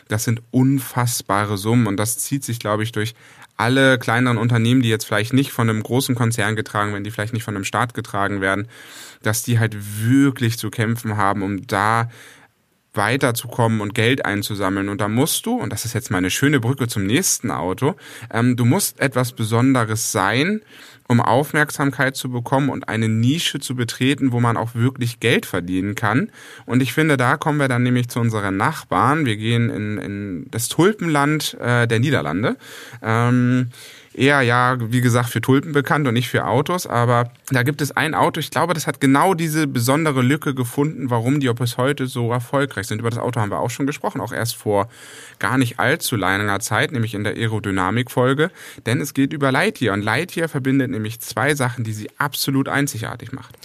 [0.07, 1.87] das sind unfassbare Summen.
[1.87, 3.15] Und das zieht sich, glaube ich, durch
[3.57, 7.33] alle kleineren Unternehmen, die jetzt vielleicht nicht von einem großen Konzern getragen werden, die vielleicht
[7.33, 8.67] nicht von einem Staat getragen werden,
[9.23, 12.09] dass die halt wirklich zu kämpfen haben, um da
[12.99, 14.89] weiterzukommen und Geld einzusammeln.
[14.89, 17.95] Und da musst du, und das ist jetzt meine schöne Brücke zum nächsten Auto,
[18.31, 20.61] ähm, du musst etwas Besonderes sein,
[21.07, 25.95] um Aufmerksamkeit zu bekommen und eine Nische zu betreten, wo man auch wirklich Geld verdienen
[25.95, 26.29] kann.
[26.67, 29.25] Und ich finde, da kommen wir dann nämlich zu unseren Nachbarn.
[29.25, 32.57] Wir gehen in, in das Tulpenland äh, der Niederlande.
[33.01, 33.69] Ähm,
[34.19, 37.95] eher ja, wie gesagt, für Tulpen bekannt und nicht für Autos, aber da gibt es
[37.95, 42.05] ein Auto, ich glaube, das hat genau diese besondere Lücke gefunden, warum die bis heute
[42.07, 42.99] so erfolgreich sind.
[42.99, 44.89] Über das Auto haben wir auch schon gesprochen, auch erst vor
[45.39, 48.51] gar nicht allzu langer Zeit, nämlich in der Aerodynamik-Folge,
[48.85, 53.31] denn es geht über Lightyear und Lightyear verbindet nämlich zwei Sachen, die sie absolut einzigartig
[53.31, 53.55] macht.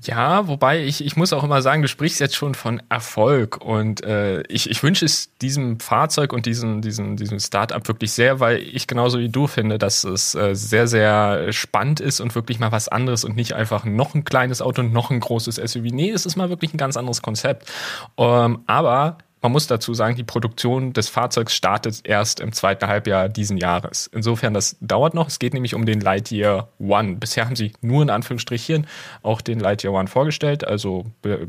[0.00, 4.02] Ja, wobei ich, ich muss auch immer sagen, du sprichst jetzt schon von Erfolg und
[4.02, 8.56] äh, ich, ich wünsche es diesem Fahrzeug und diesem, diesem, diesem Startup wirklich sehr, weil
[8.62, 12.72] ich genauso wie du finde, dass es äh, sehr, sehr spannend ist und wirklich mal
[12.72, 15.84] was anderes und nicht einfach noch ein kleines Auto, noch ein großes SUV.
[15.92, 17.70] Nee, es ist mal wirklich ein ganz anderes Konzept.
[18.16, 23.28] Ähm, aber man muss dazu sagen, die Produktion des Fahrzeugs startet erst im zweiten Halbjahr
[23.28, 24.08] diesen Jahres.
[24.12, 25.26] Insofern, das dauert noch.
[25.26, 27.16] Es geht nämlich um den Lightyear One.
[27.16, 28.86] Bisher haben sie nur in Anführungsstrichen
[29.22, 31.06] auch den Lightyear One vorgestellt, also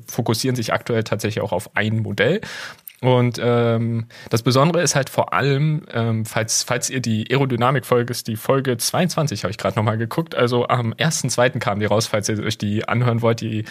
[0.08, 2.42] fokussieren sich aktuell tatsächlich auch auf ein Modell.
[3.04, 8.30] Und ähm, das Besondere ist halt vor allem, ähm, falls, falls ihr die Aerodynamik-Folge ist,
[8.30, 10.36] die Folge 22 habe ich gerade nochmal geguckt.
[10.36, 11.60] Also am 1.2.
[11.60, 13.42] kam die raus, falls ihr euch die anhören wollt.
[13.42, 13.66] Die,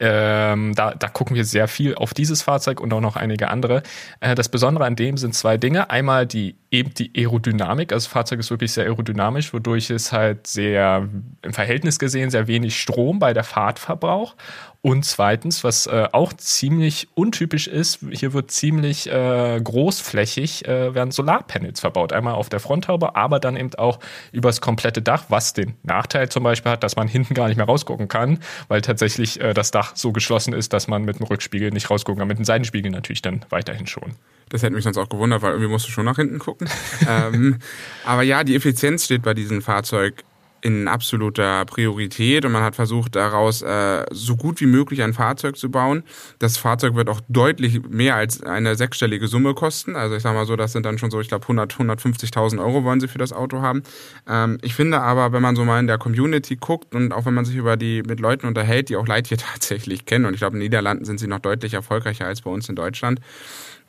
[0.00, 3.84] ähm, da, da gucken wir sehr viel auf dieses Fahrzeug und auch noch einige andere.
[4.18, 5.88] Äh, das Besondere an dem sind zwei Dinge.
[5.88, 7.92] Einmal die eben die Aerodynamik.
[7.92, 11.08] Also das Fahrzeug ist wirklich sehr aerodynamisch, wodurch es halt sehr
[11.42, 14.36] im Verhältnis gesehen sehr wenig Strom bei der Fahrt verbraucht.
[14.84, 21.12] Und zweitens, was äh, auch ziemlich untypisch ist, hier wird ziemlich äh, großflächig äh, werden
[21.12, 22.12] Solarpanels verbaut.
[22.12, 24.00] Einmal auf der Fronthaube, aber dann eben auch
[24.32, 27.66] übers komplette Dach, was den Nachteil zum Beispiel hat, dass man hinten gar nicht mehr
[27.66, 31.70] rausgucken kann, weil tatsächlich äh, das Dach so geschlossen ist, dass man mit dem Rückspiegel
[31.70, 32.28] nicht rausgucken kann.
[32.28, 34.16] Mit dem Seitenspiegel natürlich dann weiterhin schon.
[34.52, 36.68] Das hätte mich sonst auch gewundert, weil irgendwie musst du schon nach hinten gucken.
[37.08, 37.56] ähm,
[38.04, 40.24] aber ja, die Effizienz steht bei diesem Fahrzeug
[40.60, 45.56] in absoluter Priorität und man hat versucht, daraus äh, so gut wie möglich ein Fahrzeug
[45.56, 46.04] zu bauen.
[46.38, 49.96] Das Fahrzeug wird auch deutlich mehr als eine sechsstellige Summe kosten.
[49.96, 52.84] Also ich sage mal so, das sind dann schon so, ich glaube 100, 150.000 Euro
[52.84, 53.82] wollen sie für das Auto haben.
[54.28, 57.34] Ähm, ich finde aber, wenn man so mal in der Community guckt und auch wenn
[57.34, 60.54] man sich über die mit Leuten unterhält, die auch Lightyear tatsächlich kennen und ich glaube
[60.54, 63.20] in den Niederlanden sind sie noch deutlich erfolgreicher als bei uns in Deutschland,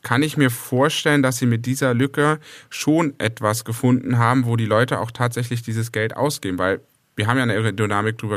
[0.03, 2.39] kann ich mir vorstellen, dass sie mit dieser Lücke
[2.69, 6.81] schon etwas gefunden haben, wo die Leute auch tatsächlich dieses Geld ausgeben, weil
[7.15, 7.45] wir haben ja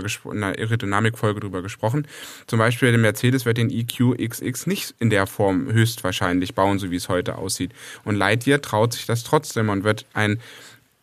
[0.02, 2.06] gesprochen, eine Aerodynamik-Folge drüber gesprochen.
[2.46, 6.96] Zum Beispiel der Mercedes wird den EQXX nicht in der Form höchstwahrscheinlich bauen, so wie
[6.96, 7.72] es heute aussieht.
[8.04, 10.40] Und Lightyear traut sich das trotzdem und wird ein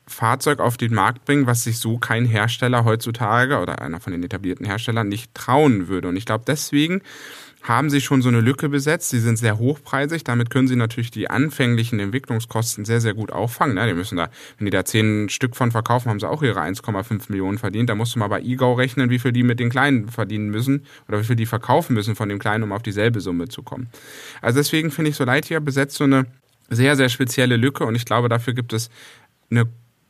[0.06, 4.24] Fahrzeug auf den Markt bringen, was sich so kein Hersteller heutzutage oder einer von den
[4.24, 6.10] etablierten Herstellern nicht trauen würde.
[6.10, 7.02] Und ich glaube, deswegen
[7.64, 9.10] haben sie schon so eine Lücke besetzt.
[9.10, 10.26] Sie sind sehr hochpreisig.
[10.26, 13.78] Damit können sie natürlich die anfänglichen Entwicklungskosten sehr, sehr gut auffangen.
[13.88, 17.30] Die müssen da, wenn die da zehn Stück von verkaufen, haben sie auch ihre 1,5
[17.30, 17.90] Millionen verdient.
[17.90, 20.86] Da musst du mal bei IGAU rechnen, wie viel die mit den Kleinen verdienen müssen
[21.08, 23.88] oder wie viel die verkaufen müssen von dem Kleinen, um auf dieselbe Summe zu kommen.
[24.42, 26.26] Also deswegen finde ich so Lightyear besetzt so eine
[26.70, 28.90] sehr, sehr spezielle Lücke und ich glaube, dafür gibt es
[29.50, 29.68] eine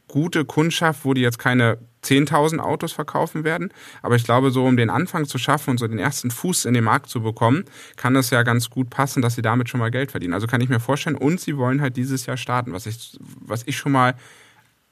[0.08, 3.72] gute Kundschaft, wo die jetzt keine 10.000 Autos verkaufen werden.
[4.02, 6.74] Aber ich glaube, so um den Anfang zu schaffen und so den ersten Fuß in
[6.74, 9.92] den Markt zu bekommen, kann es ja ganz gut passen, dass sie damit schon mal
[9.92, 10.34] Geld verdienen.
[10.34, 11.16] Also kann ich mir vorstellen.
[11.16, 14.16] Und sie wollen halt dieses Jahr starten, was ich, was ich schon mal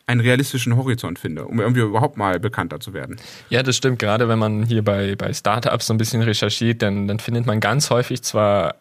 [0.08, 3.18] einen realistischen Horizont finde, um irgendwie überhaupt mal bekannter zu werden.
[3.50, 4.00] Ja, das stimmt.
[4.00, 7.60] Gerade wenn man hier bei, bei Startups so ein bisschen recherchiert, dann, dann findet man
[7.60, 8.76] ganz häufig zwar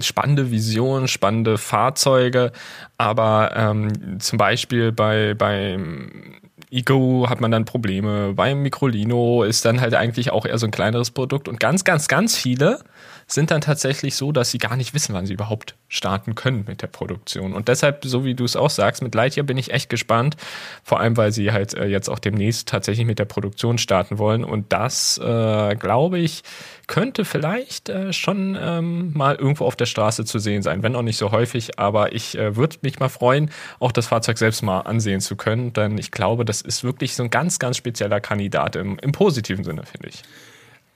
[0.00, 2.52] spannende Visionen, spannende Fahrzeuge,
[2.98, 6.37] aber ähm, zum Beispiel bei, beim
[6.70, 8.34] Ego hat man dann Probleme.
[8.34, 11.48] Beim Microlino ist dann halt eigentlich auch eher so ein kleineres Produkt.
[11.48, 12.80] Und ganz, ganz, ganz viele
[13.30, 16.80] sind dann tatsächlich so, dass sie gar nicht wissen, wann sie überhaupt starten können mit
[16.80, 17.52] der Produktion.
[17.52, 20.36] Und deshalb, so wie du es auch sagst, mit Lightyear bin ich echt gespannt.
[20.82, 24.44] Vor allem, weil sie halt äh, jetzt auch demnächst tatsächlich mit der Produktion starten wollen.
[24.44, 26.42] Und das, äh, glaube ich,
[26.86, 30.82] könnte vielleicht äh, schon ähm, mal irgendwo auf der Straße zu sehen sein.
[30.82, 34.38] Wenn auch nicht so häufig, aber ich äh, würde mich mal freuen, auch das Fahrzeug
[34.38, 35.74] selbst mal ansehen zu können.
[35.74, 39.64] Denn ich glaube, das ist wirklich so ein ganz, ganz spezieller Kandidat im, im positiven
[39.64, 40.22] Sinne, finde ich.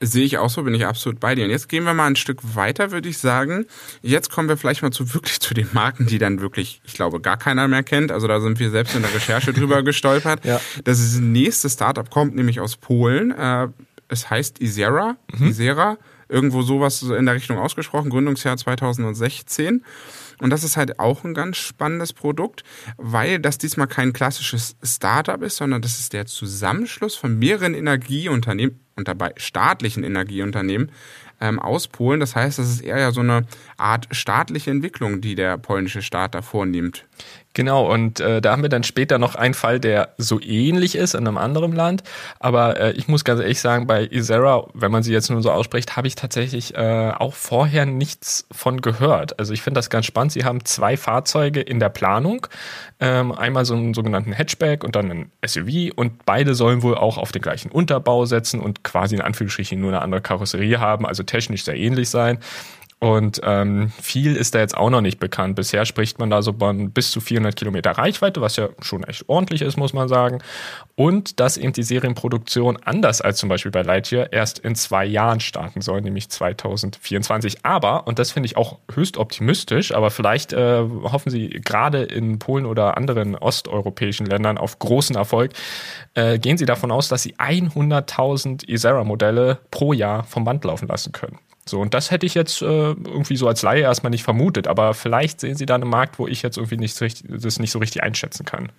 [0.04, 1.44] Sehe ich auch so, bin ich absolut bei dir.
[1.44, 3.66] Und jetzt gehen wir mal ein Stück weiter, würde ich sagen.
[4.02, 7.20] Jetzt kommen wir vielleicht mal zu wirklich zu den Marken, die dann wirklich, ich glaube,
[7.20, 8.10] gar keiner mehr kennt.
[8.10, 10.44] Also da sind wir selbst in der Recherche drüber gestolpert.
[10.44, 10.60] Ja.
[10.82, 13.30] Das nächste Startup kommt nämlich aus Polen.
[13.30, 13.68] Äh,
[14.08, 15.48] es heißt Isera, mhm.
[15.48, 19.84] Isera, irgendwo sowas in der Richtung ausgesprochen, Gründungsjahr 2016.
[20.40, 22.64] Und das ist halt auch ein ganz spannendes Produkt,
[22.96, 28.80] weil das diesmal kein klassisches Startup ist, sondern das ist der Zusammenschluss von mehreren Energieunternehmen
[28.96, 30.90] und dabei staatlichen Energieunternehmen
[31.40, 32.20] ähm, aus Polen.
[32.20, 33.42] Das heißt, das ist eher ja so eine
[33.76, 37.06] Art staatliche Entwicklung, die der polnische Staat da vornimmt.
[37.54, 41.14] Genau, und äh, da haben wir dann später noch einen Fall, der so ähnlich ist
[41.14, 42.02] in einem anderen Land.
[42.40, 45.50] Aber äh, ich muss ganz ehrlich sagen, bei Isera, wenn man sie jetzt nur so
[45.50, 49.38] ausspricht, habe ich tatsächlich äh, auch vorher nichts von gehört.
[49.38, 50.32] Also ich finde das ganz spannend.
[50.32, 52.46] Sie haben zwei Fahrzeuge in der Planung.
[53.00, 55.92] Ähm, einmal so einen sogenannten Hatchback und dann ein SUV.
[55.94, 59.90] Und beide sollen wohl auch auf den gleichen Unterbau setzen und quasi in Anführungsstrichen nur
[59.90, 62.38] eine andere Karosserie haben, also technisch sehr ähnlich sein.
[63.02, 65.56] Und ähm, viel ist da jetzt auch noch nicht bekannt.
[65.56, 69.28] Bisher spricht man da so von bis zu 400 Kilometer Reichweite, was ja schon echt
[69.28, 70.38] ordentlich ist, muss man sagen.
[70.94, 75.40] Und dass eben die Serienproduktion anders als zum Beispiel bei Lightyear erst in zwei Jahren
[75.40, 77.66] starten soll, nämlich 2024.
[77.66, 82.38] Aber, und das finde ich auch höchst optimistisch, aber vielleicht äh, hoffen sie gerade in
[82.38, 85.50] Polen oder anderen osteuropäischen Ländern auf großen Erfolg,
[86.14, 91.10] äh, gehen sie davon aus, dass sie 100.000 Isera-Modelle pro Jahr vom Band laufen lassen
[91.10, 91.40] können.
[91.64, 94.94] So, und das hätte ich jetzt äh, irgendwie so als Laie erstmal nicht vermutet, aber
[94.94, 97.70] vielleicht sehen sie da einen Markt, wo ich jetzt irgendwie nicht so richtig, das nicht
[97.70, 98.72] so richtig einschätzen kann.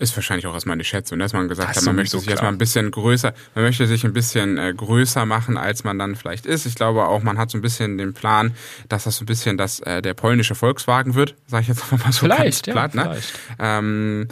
[0.00, 2.34] Ist wahrscheinlich auch erstmal eine Schätzung, dass man gesagt das hat, man möchte sich klar.
[2.34, 6.14] erstmal ein bisschen größer, man möchte sich ein bisschen äh, größer machen, als man dann
[6.14, 6.66] vielleicht ist.
[6.66, 8.54] Ich glaube auch, man hat so ein bisschen den Plan,
[8.88, 12.04] dass das so ein bisschen das äh, der polnische Volkswagen wird, sage ich jetzt einfach
[12.04, 12.94] mal so vielleicht, ganz platt.
[12.94, 13.10] Ja, ne?
[13.10, 13.38] vielleicht.
[13.58, 14.28] Ähm,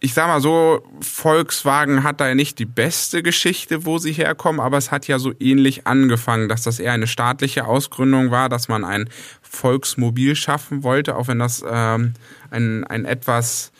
[0.00, 4.60] ich sag mal so, Volkswagen hat da ja nicht die beste Geschichte, wo sie herkommen,
[4.60, 8.68] aber es hat ja so ähnlich angefangen, dass das eher eine staatliche Ausgründung war, dass
[8.68, 9.08] man ein
[9.42, 12.14] Volksmobil schaffen wollte, auch wenn das ähm,
[12.50, 13.72] ein, ein etwas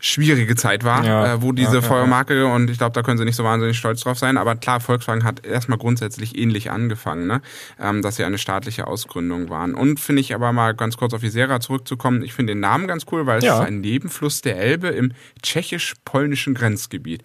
[0.00, 3.18] schwierige Zeit war, ja, äh, wo diese ja, Feuermarke ja, und ich glaube, da können
[3.18, 4.36] sie nicht so wahnsinnig stolz drauf sein.
[4.36, 7.40] Aber klar, Volkswagen hat erstmal grundsätzlich ähnlich angefangen, ne?
[7.80, 9.74] ähm, dass sie eine staatliche Ausgründung waren.
[9.74, 13.06] Und finde ich aber mal ganz kurz auf Isera zurückzukommen, ich finde den Namen ganz
[13.10, 17.22] cool, weil es ist ein Nebenfluss der Elbe im tschechisch-polnischen Grenzgebiet.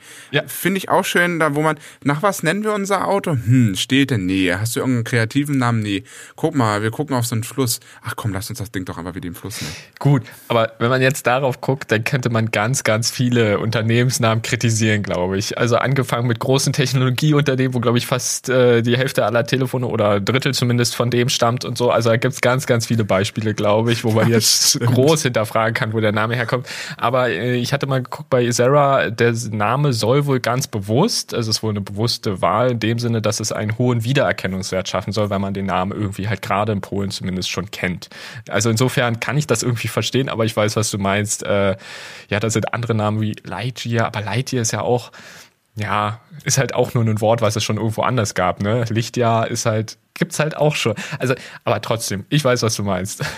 [0.48, 3.32] Finde ich auch schön, da wo man, nach was nennen wir unser Auto?
[3.32, 4.26] Hm, steht denn?
[4.26, 4.54] Nee.
[4.54, 5.82] Hast du irgendeinen kreativen Namen?
[5.82, 6.04] Nee.
[6.36, 7.80] Guck mal, wir gucken auf so einen Fluss.
[8.04, 9.76] Ach komm, lass uns das Ding doch einfach wie den Fluss nennen.
[10.00, 14.44] Gut, aber wenn man jetzt darauf guckt, dann könnte man ganz ganz, ganz viele Unternehmensnamen
[14.44, 15.58] kritisieren, glaube ich.
[15.58, 20.20] Also angefangen mit großen Technologieunternehmen, wo, glaube ich, fast äh, die Hälfte aller Telefone oder
[20.20, 21.90] Drittel zumindest von dem stammt und so.
[21.90, 25.74] Also da gibt es ganz, ganz viele Beispiele, glaube ich, wo man jetzt groß hinterfragen
[25.74, 26.68] kann, wo der Name herkommt.
[26.98, 31.50] Aber äh, ich hatte mal geguckt bei Isera, der Name soll wohl ganz bewusst, also
[31.50, 35.14] es ist wohl eine bewusste Wahl in dem Sinne, dass es einen hohen Wiedererkennungswert schaffen
[35.14, 38.10] soll, weil man den Namen irgendwie halt gerade in Polen zumindest schon kennt.
[38.50, 41.42] Also insofern kann ich das irgendwie verstehen, aber ich weiß, was du meinst.
[41.42, 41.76] Äh,
[42.30, 45.12] ja, das sind andere Namen wie Lightyear, aber Lightyear ist ja auch,
[45.76, 48.86] ja, ist halt auch nur ein Wort, was es schon irgendwo anders gab, ne?
[48.90, 50.96] Lichtjahr ist halt, gibt's halt auch schon.
[51.20, 53.24] Also, aber trotzdem, ich weiß, was du meinst.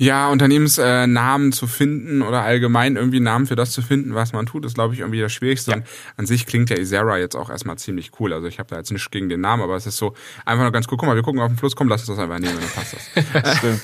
[0.00, 4.46] Ja, Unternehmensnamen äh, zu finden oder allgemein irgendwie Namen für das zu finden, was man
[4.46, 5.72] tut, ist, glaube ich, irgendwie das Schwierigste.
[5.72, 5.76] Ja.
[5.76, 5.84] Und
[6.16, 8.32] an sich klingt ja Isera jetzt auch erstmal ziemlich cool.
[8.32, 10.14] Also ich habe da jetzt nichts gegen den Namen, aber es ist so
[10.46, 10.96] einfach nur ganz cool.
[10.96, 12.94] Guck mal, wir gucken auf den Fluss, komm, lass uns das einfach nehmen, dann passt
[12.94, 13.32] das.
[13.42, 13.82] das stimmt.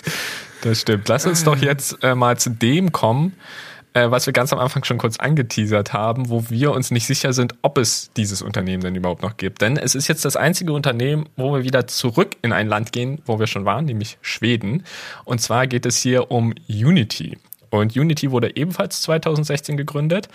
[0.63, 1.09] Das stimmt.
[1.09, 3.35] Lass uns doch jetzt äh, mal zu dem kommen,
[3.97, 7.33] äh, was wir ganz am Anfang schon kurz angeteasert haben, wo wir uns nicht sicher
[7.33, 9.63] sind, ob es dieses Unternehmen denn überhaupt noch gibt.
[9.63, 13.23] Denn es ist jetzt das einzige Unternehmen, wo wir wieder zurück in ein Land gehen,
[13.25, 14.85] wo wir schon waren, nämlich Schweden.
[15.25, 17.39] Und zwar geht es hier um Unity.
[17.71, 20.29] Und Unity wurde ebenfalls 2016 gegründet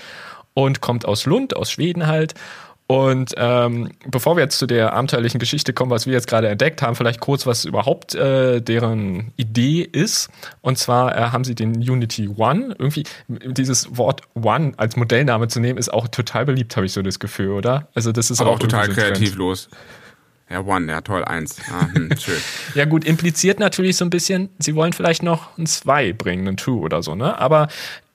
[0.56, 2.34] und kommt aus Lund, aus Schweden halt.
[2.92, 6.82] Und ähm, bevor wir jetzt zu der abenteuerlichen Geschichte kommen, was wir jetzt gerade entdeckt
[6.82, 10.30] haben, vielleicht kurz, was überhaupt äh, deren Idee ist.
[10.60, 12.76] Und zwar äh, haben sie den Unity One.
[12.78, 17.02] Irgendwie dieses Wort One als Modellname zu nehmen, ist auch total beliebt, habe ich so
[17.02, 17.88] das Gefühl, oder?
[17.94, 19.70] Also das ist Aber auch, auch total kreativlos.
[20.50, 21.62] Ja, One, ja, toll, eins.
[21.72, 22.42] Ah, hm, schön.
[22.76, 26.58] ja, gut, impliziert natürlich so ein bisschen, sie wollen vielleicht noch ein Zwei bringen, ein
[26.58, 27.40] Two oder so, ne?
[27.40, 27.70] Aber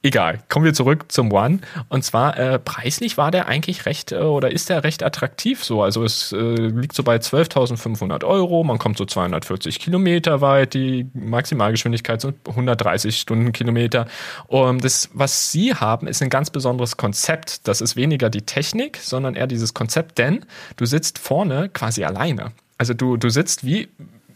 [0.07, 1.59] Egal, kommen wir zurück zum One.
[1.89, 5.83] Und zwar äh, preislich war der eigentlich recht äh, oder ist der recht attraktiv so.
[5.83, 8.63] Also es äh, liegt so bei 12.500 Euro.
[8.63, 10.75] Man kommt so 240 Kilometer weit.
[10.75, 14.07] Die Maximalgeschwindigkeit sind 130 Stundenkilometer.
[14.47, 17.67] Und das, was Sie haben, ist ein ganz besonderes Konzept.
[17.67, 20.45] Das ist weniger die Technik, sondern eher dieses Konzept, denn
[20.77, 22.53] du sitzt vorne quasi alleine.
[22.79, 23.89] Also du, du sitzt wie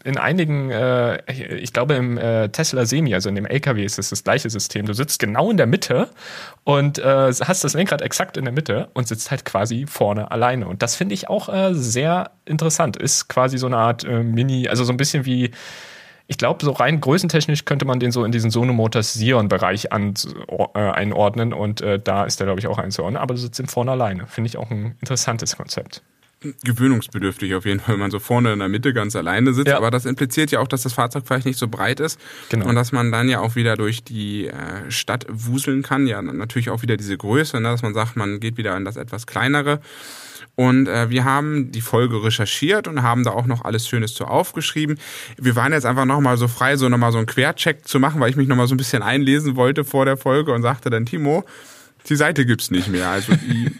[0.03, 4.09] in einigen, äh, ich glaube im äh, Tesla Semi, also in dem LKW ist es
[4.09, 4.85] das gleiche System.
[4.85, 6.09] Du sitzt genau in der Mitte
[6.63, 10.67] und äh, hast das Lenkrad exakt in der Mitte und sitzt halt quasi vorne alleine.
[10.67, 12.97] Und das finde ich auch äh, sehr interessant.
[12.97, 15.51] Ist quasi so eine Art äh, Mini, also so ein bisschen wie
[16.27, 20.79] ich glaube, so rein größentechnisch könnte man den so in diesen Sono Motors Sion-Bereich äh,
[20.79, 23.21] einordnen und äh, da ist der, glaube ich, auch einzuordnen.
[23.21, 24.27] Aber du sitzt im vorne alleine.
[24.27, 26.01] Finde ich auch ein interessantes Konzept
[26.63, 29.67] gewöhnungsbedürftig auf jeden Fall, wenn man so vorne in der Mitte ganz alleine sitzt.
[29.67, 29.77] Ja.
[29.77, 32.67] Aber das impliziert ja auch, dass das Fahrzeug vielleicht nicht so breit ist genau.
[32.67, 36.07] und dass man dann ja auch wieder durch die äh, Stadt wuseln kann.
[36.07, 38.97] Ja, natürlich auch wieder diese Größe, ne, dass man sagt, man geht wieder in das
[38.97, 39.81] etwas kleinere.
[40.55, 44.25] Und äh, wir haben die Folge recherchiert und haben da auch noch alles Schönes zu
[44.25, 44.99] aufgeschrieben.
[45.37, 48.29] Wir waren jetzt einfach nochmal so frei, so nochmal so einen Quercheck zu machen, weil
[48.29, 51.45] ich mich nochmal so ein bisschen einlesen wollte vor der Folge und sagte dann, Timo,
[52.09, 53.09] die Seite gibt's nicht mehr.
[53.09, 53.71] Also die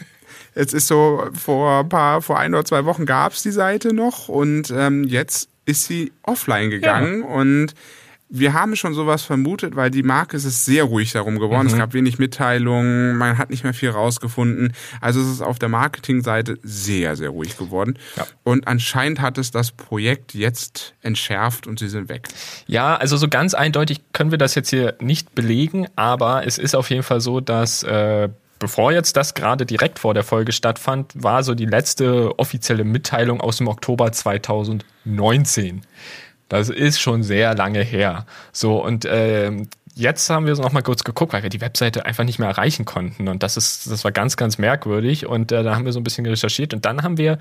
[0.56, 3.94] Jetzt ist so, vor ein paar, vor ein oder zwei Wochen gab es die Seite
[3.94, 7.28] noch und ähm, jetzt ist sie offline gegangen ja.
[7.28, 7.74] und
[8.34, 11.68] wir haben schon sowas vermutet, weil die Marke ist es sehr ruhig darum geworden.
[11.68, 11.74] Mhm.
[11.74, 14.74] Es gab wenig Mitteilungen, man hat nicht mehr viel rausgefunden.
[15.02, 18.00] Also es ist auf der Marketingseite sehr, sehr ruhig geworden.
[18.16, 18.26] Ja.
[18.44, 22.30] Und anscheinend hat es das Projekt jetzt entschärft und sie sind weg.
[22.68, 26.74] Ja, also so ganz eindeutig können wir das jetzt hier nicht belegen, aber es ist
[26.74, 28.30] auf jeden Fall so, dass äh,
[28.62, 33.41] bevor jetzt das gerade direkt vor der Folge stattfand, war so die letzte offizielle Mitteilung
[33.41, 35.82] aus dem Oktober 2019.
[36.47, 38.26] Das ist schon sehr lange her.
[38.54, 39.52] So, und äh,
[39.95, 42.86] jetzt haben wir noch mal kurz geguckt, weil wir die Webseite einfach nicht mehr erreichen
[42.86, 43.27] konnten.
[43.27, 45.25] Und das ist, das war ganz, ganz merkwürdig.
[45.25, 46.73] Und äh, da haben wir so ein bisschen recherchiert.
[46.73, 47.38] Und dann haben wir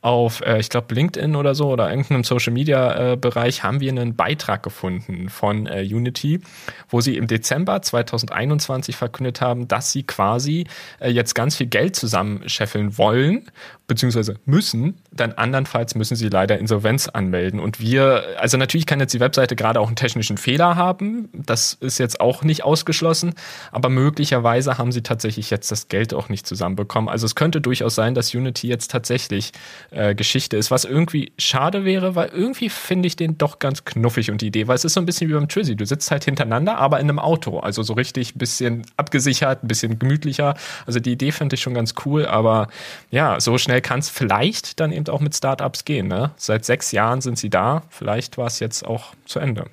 [0.00, 3.90] auf, äh, ich glaube, LinkedIn oder so oder irgendeinem Social Media äh, Bereich haben wir
[3.90, 6.40] einen Beitrag gefunden von äh, Unity,
[6.88, 10.66] wo sie im Dezember 2021 verkündet haben, dass sie quasi
[11.00, 13.50] äh, jetzt ganz viel Geld zusammenscheffeln wollen,
[13.86, 17.60] beziehungsweise müssen, dann andernfalls müssen sie leider Insolvenz anmelden.
[17.60, 21.28] Und wir, also natürlich kann jetzt die Webseite gerade auch einen technischen Fehler haben.
[21.32, 23.34] Das ist jetzt auch nicht ausgeschlossen,
[23.72, 27.10] aber möglicherweise haben sie tatsächlich jetzt das Geld auch nicht zusammenbekommen.
[27.10, 29.52] Also es könnte durchaus sein, dass Unity jetzt tatsächlich
[29.90, 34.30] äh, Geschichte ist, was irgendwie schade wäre, weil irgendwie finde ich den doch ganz knuffig
[34.30, 35.76] und die Idee, weil es ist so ein bisschen wie beim Trizzy.
[35.76, 37.58] Du sitzt halt hintereinander, aber in einem Auto.
[37.58, 40.54] Also so richtig ein bisschen abgesichert, ein bisschen gemütlicher.
[40.86, 42.68] Also die Idee finde ich schon ganz cool, aber
[43.10, 46.08] ja, so schnell kann es vielleicht dann eben auch mit Startups gehen.
[46.08, 46.32] Ne?
[46.36, 47.82] Seit sechs Jahren sind sie da.
[47.90, 49.66] Vielleicht war es jetzt auch zu Ende.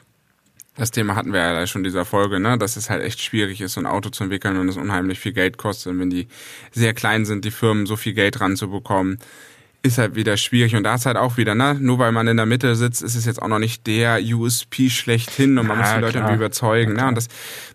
[0.78, 2.58] Das Thema hatten wir ja schon in dieser Folge, ne?
[2.58, 5.34] dass es halt echt schwierig ist, so ein Auto zu entwickeln und es unheimlich viel
[5.34, 5.92] Geld kostet.
[5.92, 6.28] Und wenn die
[6.72, 9.20] sehr klein sind, die Firmen so viel Geld ranzubekommen,
[9.84, 10.76] ist halt wieder schwierig.
[10.76, 13.15] Und da ist halt auch wieder, ne, nur weil man in der Mitte sitzt, ist
[13.15, 16.36] es jetzt auch noch nicht der USP schlechthin und man ja, muss die Leute klar.
[16.36, 16.96] überzeugen.
[16.96, 17.08] Ja, ne?
[17.10, 17.28] Und das,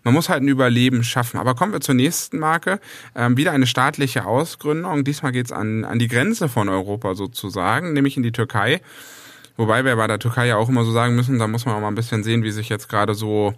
[0.03, 1.37] man muss halt ein Überleben schaffen.
[1.37, 2.79] Aber kommen wir zur nächsten Marke.
[3.15, 5.03] Ähm, wieder eine staatliche Ausgründung.
[5.03, 8.81] Diesmal geht's an, an die Grenze von Europa sozusagen, nämlich in die Türkei.
[9.57, 11.81] Wobei wir bei der Türkei ja auch immer so sagen müssen, da muss man auch
[11.81, 13.53] mal ein bisschen sehen, wie sich jetzt gerade so,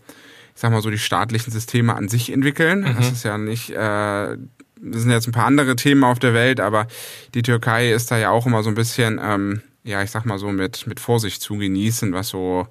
[0.56, 2.82] ich sag mal so, die staatlichen Systeme an sich entwickeln.
[2.82, 2.96] Mhm.
[2.98, 4.38] Das ist ja nicht äh,
[4.82, 6.88] das sind jetzt ein paar andere Themen auf der Welt, aber
[7.34, 10.40] die Türkei ist da ja auch immer so ein bisschen, ähm, ja, ich sag mal
[10.40, 12.68] so mit, mit Vorsicht zu genießen, was so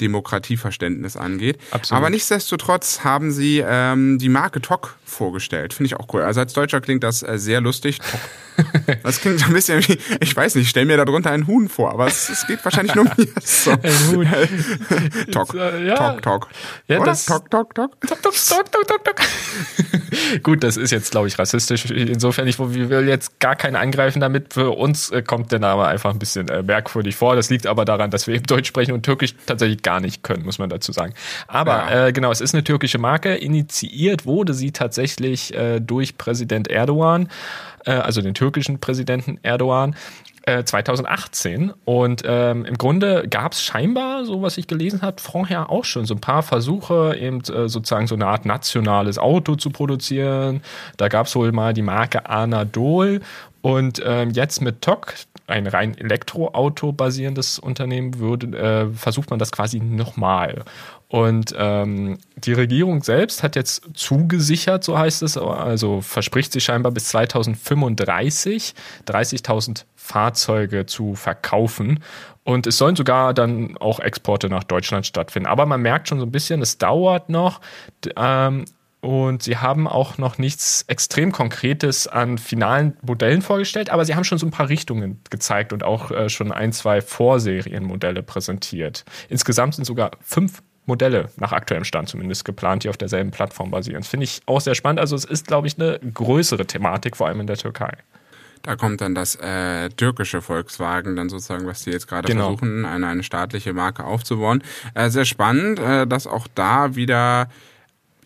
[0.00, 1.58] Demokratieverständnis angeht.
[1.70, 1.98] Absolut.
[1.98, 5.72] Aber nichtsdestotrotz haben sie ähm, die Marke TOC vorgestellt.
[5.72, 6.22] Finde ich auch cool.
[6.22, 7.98] Also als Deutscher klingt das äh, sehr lustig.
[7.98, 8.20] TOC.
[9.02, 11.92] Das klingt ein bisschen wie, ich weiß nicht, ich stell mir darunter einen Huhn vor,
[11.92, 13.72] aber es, es geht wahrscheinlich nur mir so.
[13.72, 14.26] Ein Huhn.
[15.30, 15.94] Talk, ja.
[15.94, 16.48] talk, talk.
[16.88, 17.06] Ja, Oder?
[17.06, 18.00] Das, talk, talk, talk.
[18.00, 19.20] Talk, talk, talk, talk, talk, talk.
[20.42, 21.90] Gut, das ist jetzt, glaube ich, rassistisch.
[21.90, 24.54] Insofern, ich will jetzt gar keinen angreifen damit.
[24.54, 27.36] Für uns äh, kommt der Name einfach ein bisschen äh, merkwürdig vor.
[27.36, 30.44] Das liegt aber daran, dass wir eben Deutsch sprechen und Türkisch tatsächlich gar nicht können,
[30.44, 31.14] muss man dazu sagen.
[31.46, 32.06] Aber ja.
[32.06, 33.34] äh, genau, es ist eine türkische Marke.
[33.34, 37.28] Initiiert wurde sie tatsächlich äh, durch Präsident Erdogan
[37.86, 39.96] äh, also den türkischen Präsidenten Erdogan,
[40.46, 41.70] 2018.
[41.70, 45.84] Äh, Und ähm, im Grunde gab es scheinbar, so was ich gelesen habe, vorher auch
[45.84, 50.62] schon so ein paar Versuche, eben äh, sozusagen so eine Art nationales Auto zu produzieren.
[50.98, 53.20] Da gab es wohl mal die Marke Anadol.
[53.66, 55.14] Und ähm, jetzt mit TOC,
[55.48, 60.62] ein rein Elektroauto basierendes Unternehmen, würde, äh, versucht man das quasi nochmal.
[61.08, 66.92] Und ähm, die Regierung selbst hat jetzt zugesichert, so heißt es, also verspricht sie scheinbar
[66.92, 68.72] bis 2035
[69.04, 72.04] 30.000 Fahrzeuge zu verkaufen.
[72.44, 75.48] Und es sollen sogar dann auch Exporte nach Deutschland stattfinden.
[75.48, 77.60] Aber man merkt schon so ein bisschen, es dauert noch.
[78.14, 78.64] Ähm,
[79.06, 84.24] und sie haben auch noch nichts extrem Konkretes an finalen Modellen vorgestellt, aber sie haben
[84.24, 89.04] schon so ein paar Richtungen gezeigt und auch äh, schon ein, zwei Vorserienmodelle präsentiert.
[89.28, 94.00] Insgesamt sind sogar fünf Modelle nach aktuellem Stand zumindest geplant, die auf derselben Plattform basieren.
[94.00, 94.98] Das finde ich auch sehr spannend.
[94.98, 97.92] Also es ist, glaube ich, eine größere Thematik, vor allem in der Türkei.
[98.62, 102.56] Da kommt dann das äh, türkische Volkswagen, dann sozusagen, was die jetzt gerade genau.
[102.56, 104.64] versuchen, eine, eine staatliche Marke aufzubauen.
[104.94, 107.48] Äh, sehr spannend, äh, dass auch da wieder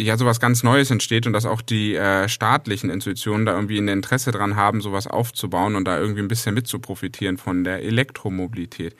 [0.02, 3.88] ja sowas ganz Neues entsteht und dass auch die äh, staatlichen Institutionen da irgendwie ein
[3.88, 7.82] Interesse dran haben, sowas aufzubauen und da irgendwie ein bisschen mit zu profitieren von der
[7.82, 8.96] Elektromobilität.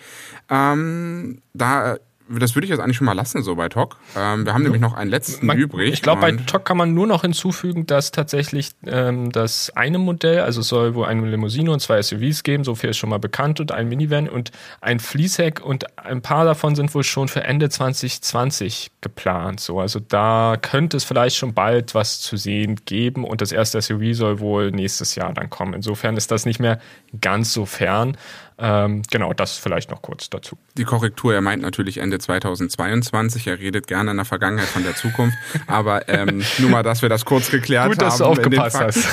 [0.48, 1.96] Ähm, da
[2.38, 3.96] das würde ich jetzt eigentlich schon mal lassen, so bei TOC.
[4.16, 5.92] Ähm, wir haben nämlich noch einen letzten man, übrig.
[5.92, 10.40] Ich glaube, bei TOC kann man nur noch hinzufügen, dass tatsächlich ähm, das eine Modell,
[10.40, 13.18] also es soll wohl eine Limousine und zwei SUVs geben, so viel ist schon mal
[13.18, 17.42] bekannt, und ein Minivan und ein Fließheck und ein paar davon sind wohl schon für
[17.42, 19.60] Ende 2020 geplant.
[19.60, 23.80] So, also da könnte es vielleicht schon bald was zu sehen geben und das erste
[23.80, 25.74] SUV soll wohl nächstes Jahr dann kommen.
[25.74, 26.80] Insofern ist das nicht mehr
[27.20, 28.16] ganz so fern.
[28.60, 30.58] Ähm, genau, das vielleicht noch kurz dazu.
[30.76, 33.46] Die Korrektur, er meint natürlich Ende 2022.
[33.46, 35.36] Er redet gerne in der Vergangenheit von der Zukunft.
[35.66, 38.10] aber ähm, nur mal, dass wir das kurz geklärt gut, haben.
[38.10, 39.08] Gut, dass du aufgepasst hast.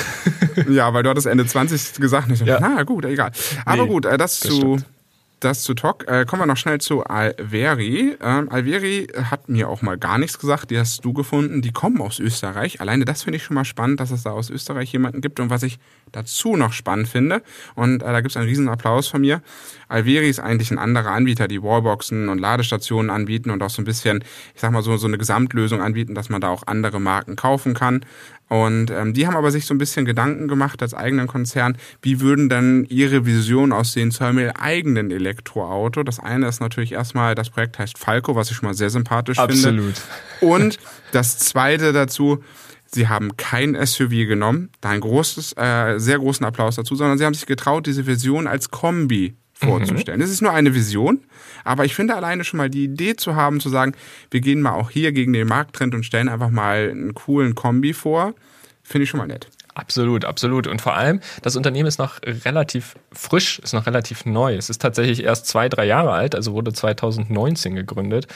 [0.68, 2.30] ja, weil du hattest Ende 20 gesagt.
[2.30, 2.58] Ich ja.
[2.60, 3.32] Na gut, egal.
[3.64, 4.56] Aber nee, gut, äh, das, das zu...
[4.56, 4.97] Stimmt
[5.40, 6.08] das zu Tok.
[6.08, 8.16] Äh, kommen wir noch schnell zu Alveri.
[8.20, 10.70] Ähm, Alveri hat mir auch mal gar nichts gesagt.
[10.70, 11.62] Die hast du gefunden.
[11.62, 12.80] Die kommen aus Österreich.
[12.80, 15.40] Alleine das finde ich schon mal spannend, dass es da aus Österreich jemanden gibt.
[15.40, 15.78] Und was ich
[16.12, 17.42] dazu noch spannend finde,
[17.74, 19.42] und äh, da gibt es einen riesen Applaus von mir.
[19.88, 23.84] Alveri ist eigentlich ein anderer Anbieter, die Wallboxen und Ladestationen anbieten und auch so ein
[23.84, 24.24] bisschen,
[24.54, 27.74] ich sag mal so, so eine Gesamtlösung anbieten, dass man da auch andere Marken kaufen
[27.74, 28.04] kann.
[28.48, 32.20] Und ähm, die haben aber sich so ein bisschen Gedanken gemacht als eigenen Konzern, wie
[32.20, 36.02] würden dann ihre Vision aussehen zu einem eigenen Elektroauto.
[36.02, 39.38] Das eine ist natürlich erstmal, das Projekt heißt Falco, was ich schon mal sehr sympathisch
[39.38, 39.94] Absolut.
[40.40, 40.54] finde.
[40.54, 40.78] Und
[41.12, 42.42] das zweite dazu,
[42.90, 47.26] Sie haben kein SUV genommen, da ein großes, äh, sehr großen Applaus dazu, sondern sie
[47.26, 50.22] haben sich getraut, diese Vision als Kombi vorzustellen.
[50.22, 51.20] Es ist nur eine Vision,
[51.64, 53.92] aber ich finde alleine schon mal die Idee zu haben, zu sagen,
[54.30, 57.92] wir gehen mal auch hier gegen den Markttrend und stellen einfach mal einen coolen Kombi
[57.92, 58.34] vor,
[58.82, 59.48] finde ich schon mal nett.
[59.78, 60.66] Absolut, absolut.
[60.66, 64.56] Und vor allem, das Unternehmen ist noch relativ frisch, ist noch relativ neu.
[64.56, 68.26] Es ist tatsächlich erst zwei, drei Jahre alt, also wurde 2019 gegründet.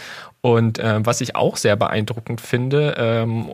[0.41, 3.53] Und äh, was ich auch sehr beeindruckend finde, ähm,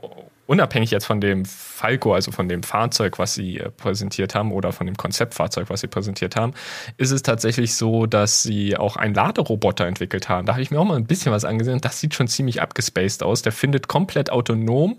[0.49, 4.73] unabhängig jetzt von dem Falco, also von dem Fahrzeug, was sie äh, präsentiert haben oder
[4.73, 6.55] von dem Konzeptfahrzeug, was sie präsentiert haben,
[6.97, 10.47] ist es tatsächlich so, dass sie auch einen Laderoboter entwickelt haben.
[10.47, 11.83] Da habe ich mir auch mal ein bisschen was angesehen.
[11.83, 13.43] Das sieht schon ziemlich abgespaced aus.
[13.43, 14.97] Der findet komplett autonom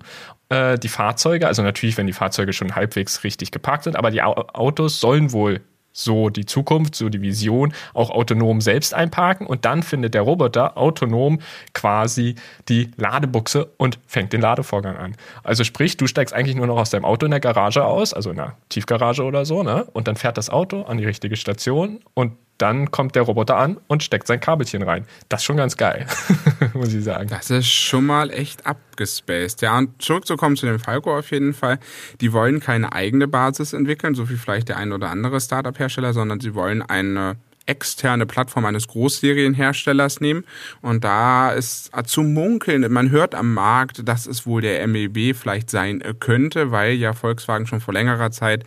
[0.49, 4.21] äh, die Fahrzeuge, also natürlich, wenn die Fahrzeuge schon halbwegs richtig geparkt sind, aber die
[4.21, 5.61] Autos sollen wohl
[6.03, 10.77] so die Zukunft, so die Vision, auch autonom selbst einparken und dann findet der Roboter
[10.77, 11.39] autonom
[11.73, 12.35] quasi
[12.67, 15.15] die Ladebuchse und fängt den Ladevorgang an.
[15.43, 18.29] Also sprich, du steigst eigentlich nur noch aus deinem Auto in der Garage aus, also
[18.31, 19.85] in der Tiefgarage oder so, ne?
[19.93, 23.77] Und dann fährt das Auto an die richtige Station und dann kommt der Roboter an
[23.87, 25.05] und steckt sein Kabelchen rein.
[25.29, 26.05] Das ist schon ganz geil,
[26.73, 27.29] muss ich sagen.
[27.29, 29.61] Das ist schon mal echt abgespaced.
[29.61, 31.79] Ja, und zurückzukommen zu dem Falco auf jeden Fall.
[32.21, 36.39] Die wollen keine eigene Basis entwickeln, so wie vielleicht der ein oder andere Startup-Hersteller, sondern
[36.41, 37.37] sie wollen eine
[37.69, 40.43] externe Plattform eines Großserienherstellers nehmen.
[40.81, 45.69] Und da ist zu munkeln, man hört am Markt, dass es wohl der MEB vielleicht
[45.69, 48.65] sein könnte, weil ja Volkswagen schon vor längerer Zeit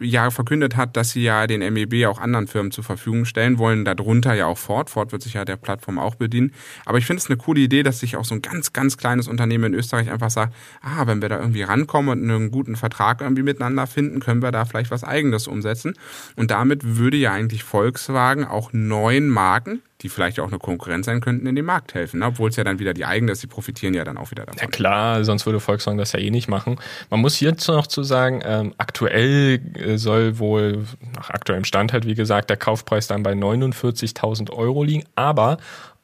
[0.00, 3.84] ja verkündet hat, dass sie ja den MEB auch anderen Firmen zur Verfügung stellen wollen,
[3.84, 4.90] darunter ja auch Ford.
[4.90, 6.52] Ford wird sich ja der Plattform auch bedienen.
[6.84, 9.28] Aber ich finde es eine coole Idee, dass sich auch so ein ganz, ganz kleines
[9.28, 13.20] Unternehmen in Österreich einfach sagt, ah, wenn wir da irgendwie rankommen und einen guten Vertrag
[13.20, 15.94] irgendwie miteinander finden, können wir da vielleicht was Eigenes umsetzen.
[16.36, 21.20] Und damit würde ja eigentlich Volkswagen auch neuen Marken, die vielleicht auch eine Konkurrenz sein
[21.20, 22.20] könnten, in den Markt helfen.
[22.20, 22.26] Ne?
[22.26, 24.60] Obwohl es ja dann wieder die eigene ist, die profitieren ja dann auch wieder davon.
[24.60, 26.78] Ja klar, sonst würde Volkswagen das ja eh nicht machen.
[27.10, 30.84] Man muss hierzu noch zu sagen, ähm, aktuell äh, soll wohl,
[31.16, 35.04] nach aktuellem Stand halt, wie gesagt, der Kaufpreis dann bei 49.000 Euro liegen.
[35.16, 35.58] Aber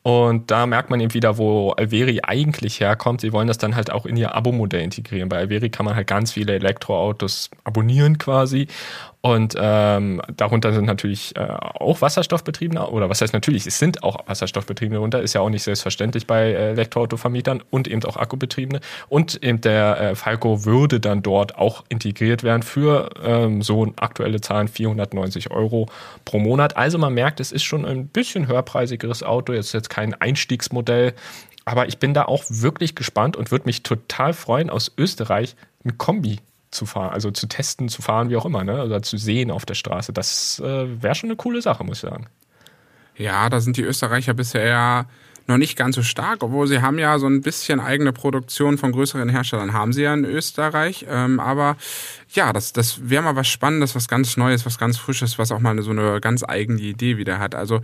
[0.06, 3.22] und da merkt man eben wieder, wo Alveri eigentlich herkommt.
[3.22, 5.30] Sie wollen das dann halt auch in ihr Abo-Modell integrieren.
[5.30, 8.68] Bei Alveri kann man halt ganz viele Elektroautos abonnieren quasi.
[9.24, 14.18] Und ähm, darunter sind natürlich äh, auch Wasserstoffbetriebene, oder was heißt natürlich, es sind auch
[14.26, 18.80] Wasserstoffbetriebene darunter, ist ja auch nicht selbstverständlich bei äh, Elektroautovermietern und eben auch Akkubetriebene.
[19.08, 24.42] Und eben der äh, Falco würde dann dort auch integriert werden für ähm, so aktuelle
[24.42, 25.88] Zahlen 490 Euro
[26.26, 26.76] pro Monat.
[26.76, 31.14] Also man merkt, es ist schon ein bisschen höherpreisigeres Auto, jetzt jetzt kein Einstiegsmodell.
[31.64, 35.96] Aber ich bin da auch wirklich gespannt und würde mich total freuen, aus Österreich ein
[35.96, 36.40] Kombi
[36.74, 38.84] zu fahren, also zu testen, zu fahren, wie auch immer, ne?
[38.84, 40.12] Oder zu sehen auf der Straße.
[40.12, 42.26] Das äh, wäre schon eine coole Sache, muss ich sagen.
[43.16, 45.06] Ja, da sind die Österreicher bisher ja
[45.46, 48.92] noch nicht ganz so stark, obwohl sie haben ja so ein bisschen eigene Produktion von
[48.92, 51.06] größeren Herstellern, haben sie ja in Österreich.
[51.08, 51.76] Ähm, aber
[52.30, 55.60] ja, das, das wäre mal was Spannendes, was ganz Neues, was ganz Frisches, was auch
[55.60, 57.54] mal so eine ganz eigene Idee wieder hat.
[57.54, 57.80] Also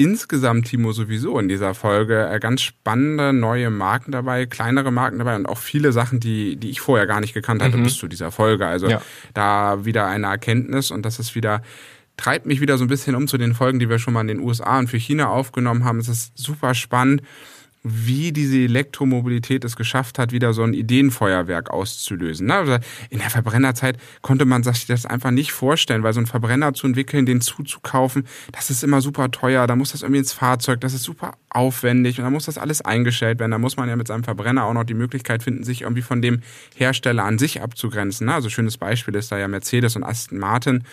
[0.00, 5.36] insgesamt, Timo, sowieso in dieser Folge äh, ganz spannende neue Marken dabei, kleinere Marken dabei
[5.36, 7.82] und auch viele Sachen, die, die ich vorher gar nicht gekannt hatte mhm.
[7.82, 8.66] bis zu dieser Folge.
[8.66, 9.02] Also ja.
[9.34, 11.62] da wieder eine Erkenntnis und das ist wieder
[12.16, 14.28] treibt mich wieder so ein bisschen um zu den Folgen, die wir schon mal in
[14.28, 15.98] den USA und für China aufgenommen haben.
[16.00, 17.22] Es ist super spannend
[17.82, 22.50] wie diese Elektromobilität es geschafft hat, wieder so ein Ideenfeuerwerk auszulösen.
[22.50, 22.76] Also
[23.08, 26.86] in der Verbrennerzeit konnte man sich das einfach nicht vorstellen, weil so ein Verbrenner zu
[26.86, 30.92] entwickeln, den zuzukaufen, das ist immer super teuer, da muss das irgendwie ins Fahrzeug, das
[30.92, 33.50] ist super aufwendig und da muss das alles eingestellt werden.
[33.50, 36.20] Da muss man ja mit seinem Verbrenner auch noch die Möglichkeit finden, sich irgendwie von
[36.20, 36.42] dem
[36.76, 38.28] Hersteller an sich abzugrenzen.
[38.28, 40.84] Also schönes Beispiel ist da ja Mercedes und Aston Martin,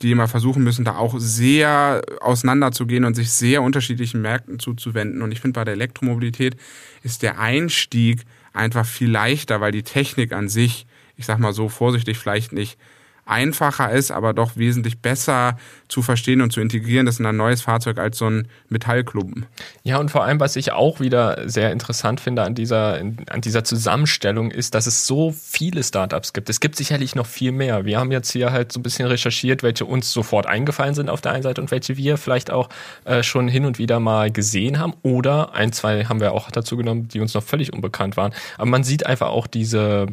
[0.00, 5.22] die immer versuchen müssen, da auch sehr auseinanderzugehen und sich sehr unterschiedlichen Märkten zuzuwenden.
[5.22, 6.60] Und ich finde bei der Elektromobilität Mobilität
[7.02, 8.22] ist der Einstieg
[8.52, 12.78] einfach viel leichter, weil die Technik an sich, ich sag mal so vorsichtig, vielleicht nicht
[13.26, 15.58] einfacher ist, aber doch wesentlich besser
[15.88, 19.46] zu verstehen und zu integrieren ist in ein neues Fahrzeug als so ein Metallklumpen.
[19.82, 23.64] Ja, und vor allem, was ich auch wieder sehr interessant finde an dieser, an dieser
[23.64, 26.48] Zusammenstellung, ist, dass es so viele Startups gibt.
[26.48, 27.84] Es gibt sicherlich noch viel mehr.
[27.84, 31.20] Wir haben jetzt hier halt so ein bisschen recherchiert, welche uns sofort eingefallen sind auf
[31.20, 32.68] der einen Seite und welche wir vielleicht auch
[33.04, 34.94] äh, schon hin und wieder mal gesehen haben.
[35.02, 38.32] Oder ein, zwei haben wir auch dazu genommen, die uns noch völlig unbekannt waren.
[38.56, 40.06] Aber man sieht einfach auch diese,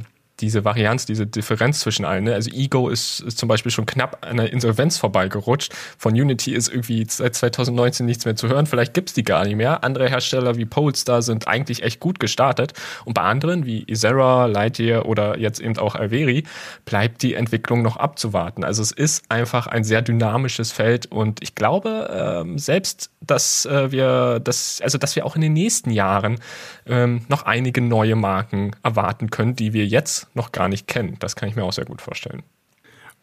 [0.44, 2.26] diese Varianz, diese Differenz zwischen allen.
[2.26, 2.34] Ne?
[2.34, 5.74] Also Ego ist, ist zum Beispiel schon knapp an der Insolvenz vorbeigerutscht.
[5.98, 8.66] Von Unity ist irgendwie seit 2019 nichts mehr zu hören.
[8.66, 9.86] Vielleicht gibt's die gar nicht mehr.
[9.86, 12.74] Andere Hersteller wie Polestar sind eigentlich echt gut gestartet.
[13.06, 16.44] Und bei anderen wie Isera, Lightyear oder jetzt eben auch Alveri
[16.84, 18.66] bleibt die Entwicklung noch abzuwarten.
[18.66, 23.94] Also es ist einfach ein sehr dynamisches Feld und ich glaube ähm, selbst, dass äh,
[23.94, 26.40] wir das, also dass wir auch in den nächsten Jahren
[26.86, 31.18] ähm, noch einige neue Marken erwarten können, die wir jetzt noch gar nicht kennen.
[31.20, 32.44] Das kann ich mir auch sehr gut vorstellen.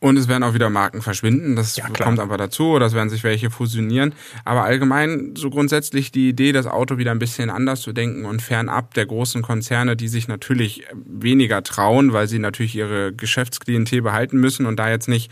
[0.03, 3.11] Und es werden auch wieder Marken verschwinden, das ja, kommt aber dazu, oder es werden
[3.11, 4.15] sich welche fusionieren.
[4.47, 8.41] Aber allgemein so grundsätzlich die Idee, das Auto wieder ein bisschen anders zu denken und
[8.41, 14.39] fernab der großen Konzerne, die sich natürlich weniger trauen, weil sie natürlich ihre Geschäftsklientel behalten
[14.39, 15.31] müssen und da jetzt nicht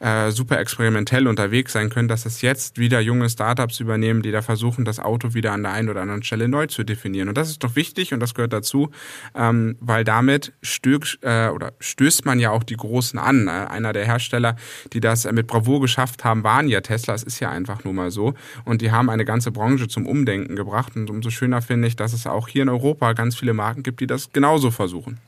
[0.00, 4.42] äh, super experimentell unterwegs sein können, dass es jetzt wieder junge Startups übernehmen, die da
[4.42, 7.28] versuchen, das Auto wieder an der einen oder anderen Stelle neu zu definieren.
[7.28, 8.90] Und das ist doch wichtig und das gehört dazu,
[9.34, 13.48] ähm, weil damit stößt, äh, oder stößt man ja auch die Großen an.
[13.48, 14.56] Äh, einer der Hersteller,
[14.92, 17.14] die das mit Bravour geschafft haben, waren ja Tesla.
[17.14, 18.34] Es ist ja einfach nur mal so.
[18.64, 20.96] Und die haben eine ganze Branche zum Umdenken gebracht.
[20.96, 24.00] Und umso schöner finde ich, dass es auch hier in Europa ganz viele Marken gibt,
[24.00, 25.18] die das genauso versuchen.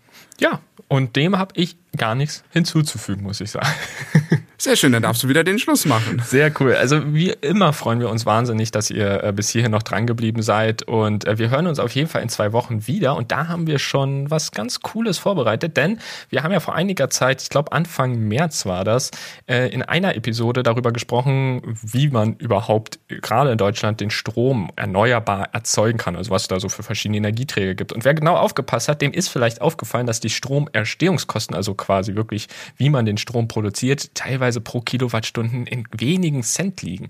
[0.41, 3.69] Ja, und dem habe ich gar nichts hinzuzufügen, muss ich sagen.
[4.69, 6.21] Sehr schön, dann darfst du wieder den Schluss machen.
[6.27, 6.75] Sehr cool.
[6.75, 10.43] Also wie immer freuen wir uns wahnsinnig, dass ihr äh, bis hierhin noch dran geblieben
[10.43, 10.83] seid.
[10.83, 13.17] Und äh, wir hören uns auf jeden Fall in zwei Wochen wieder.
[13.17, 17.09] Und da haben wir schon was ganz Cooles vorbereitet, denn wir haben ja vor einiger
[17.09, 19.11] Zeit, ich glaube Anfang März war das,
[19.47, 25.49] äh, in einer Episode darüber gesprochen, wie man überhaupt gerade in Deutschland den Strom erneuerbar
[25.55, 26.15] erzeugen kann.
[26.15, 27.95] Also was es da so für verschiedene Energieträger gibt.
[27.95, 32.49] Und wer genau aufgepasst hat, dem ist vielleicht aufgefallen, dass die Stromerstehungskosten, also quasi wirklich,
[32.77, 37.09] wie man den Strom produziert, teilweise teilweise pro Kilowattstunden in wenigen Cent liegen.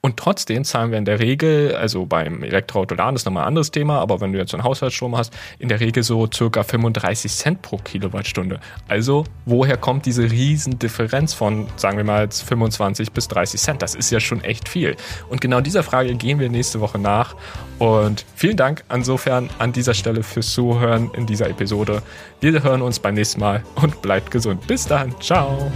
[0.00, 3.72] Und trotzdem zahlen wir in der Regel, also beim Elektroauto laden ist nochmal ein anderes
[3.72, 7.62] Thema, aber wenn du jetzt einen Haushaltsstrom hast, in der Regel so circa 35 Cent
[7.62, 8.60] pro Kilowattstunde.
[8.86, 13.82] Also woher kommt diese riesen Differenz von, sagen wir mal, 25 bis 30 Cent?
[13.82, 14.94] Das ist ja schon echt viel.
[15.30, 17.34] Und genau dieser Frage gehen wir nächste Woche nach.
[17.80, 22.02] Und vielen Dank insofern an dieser Stelle fürs Zuhören in dieser Episode.
[22.40, 24.64] Wir hören uns beim nächsten Mal und bleibt gesund.
[24.68, 25.12] Bis dann.
[25.20, 25.72] Ciao.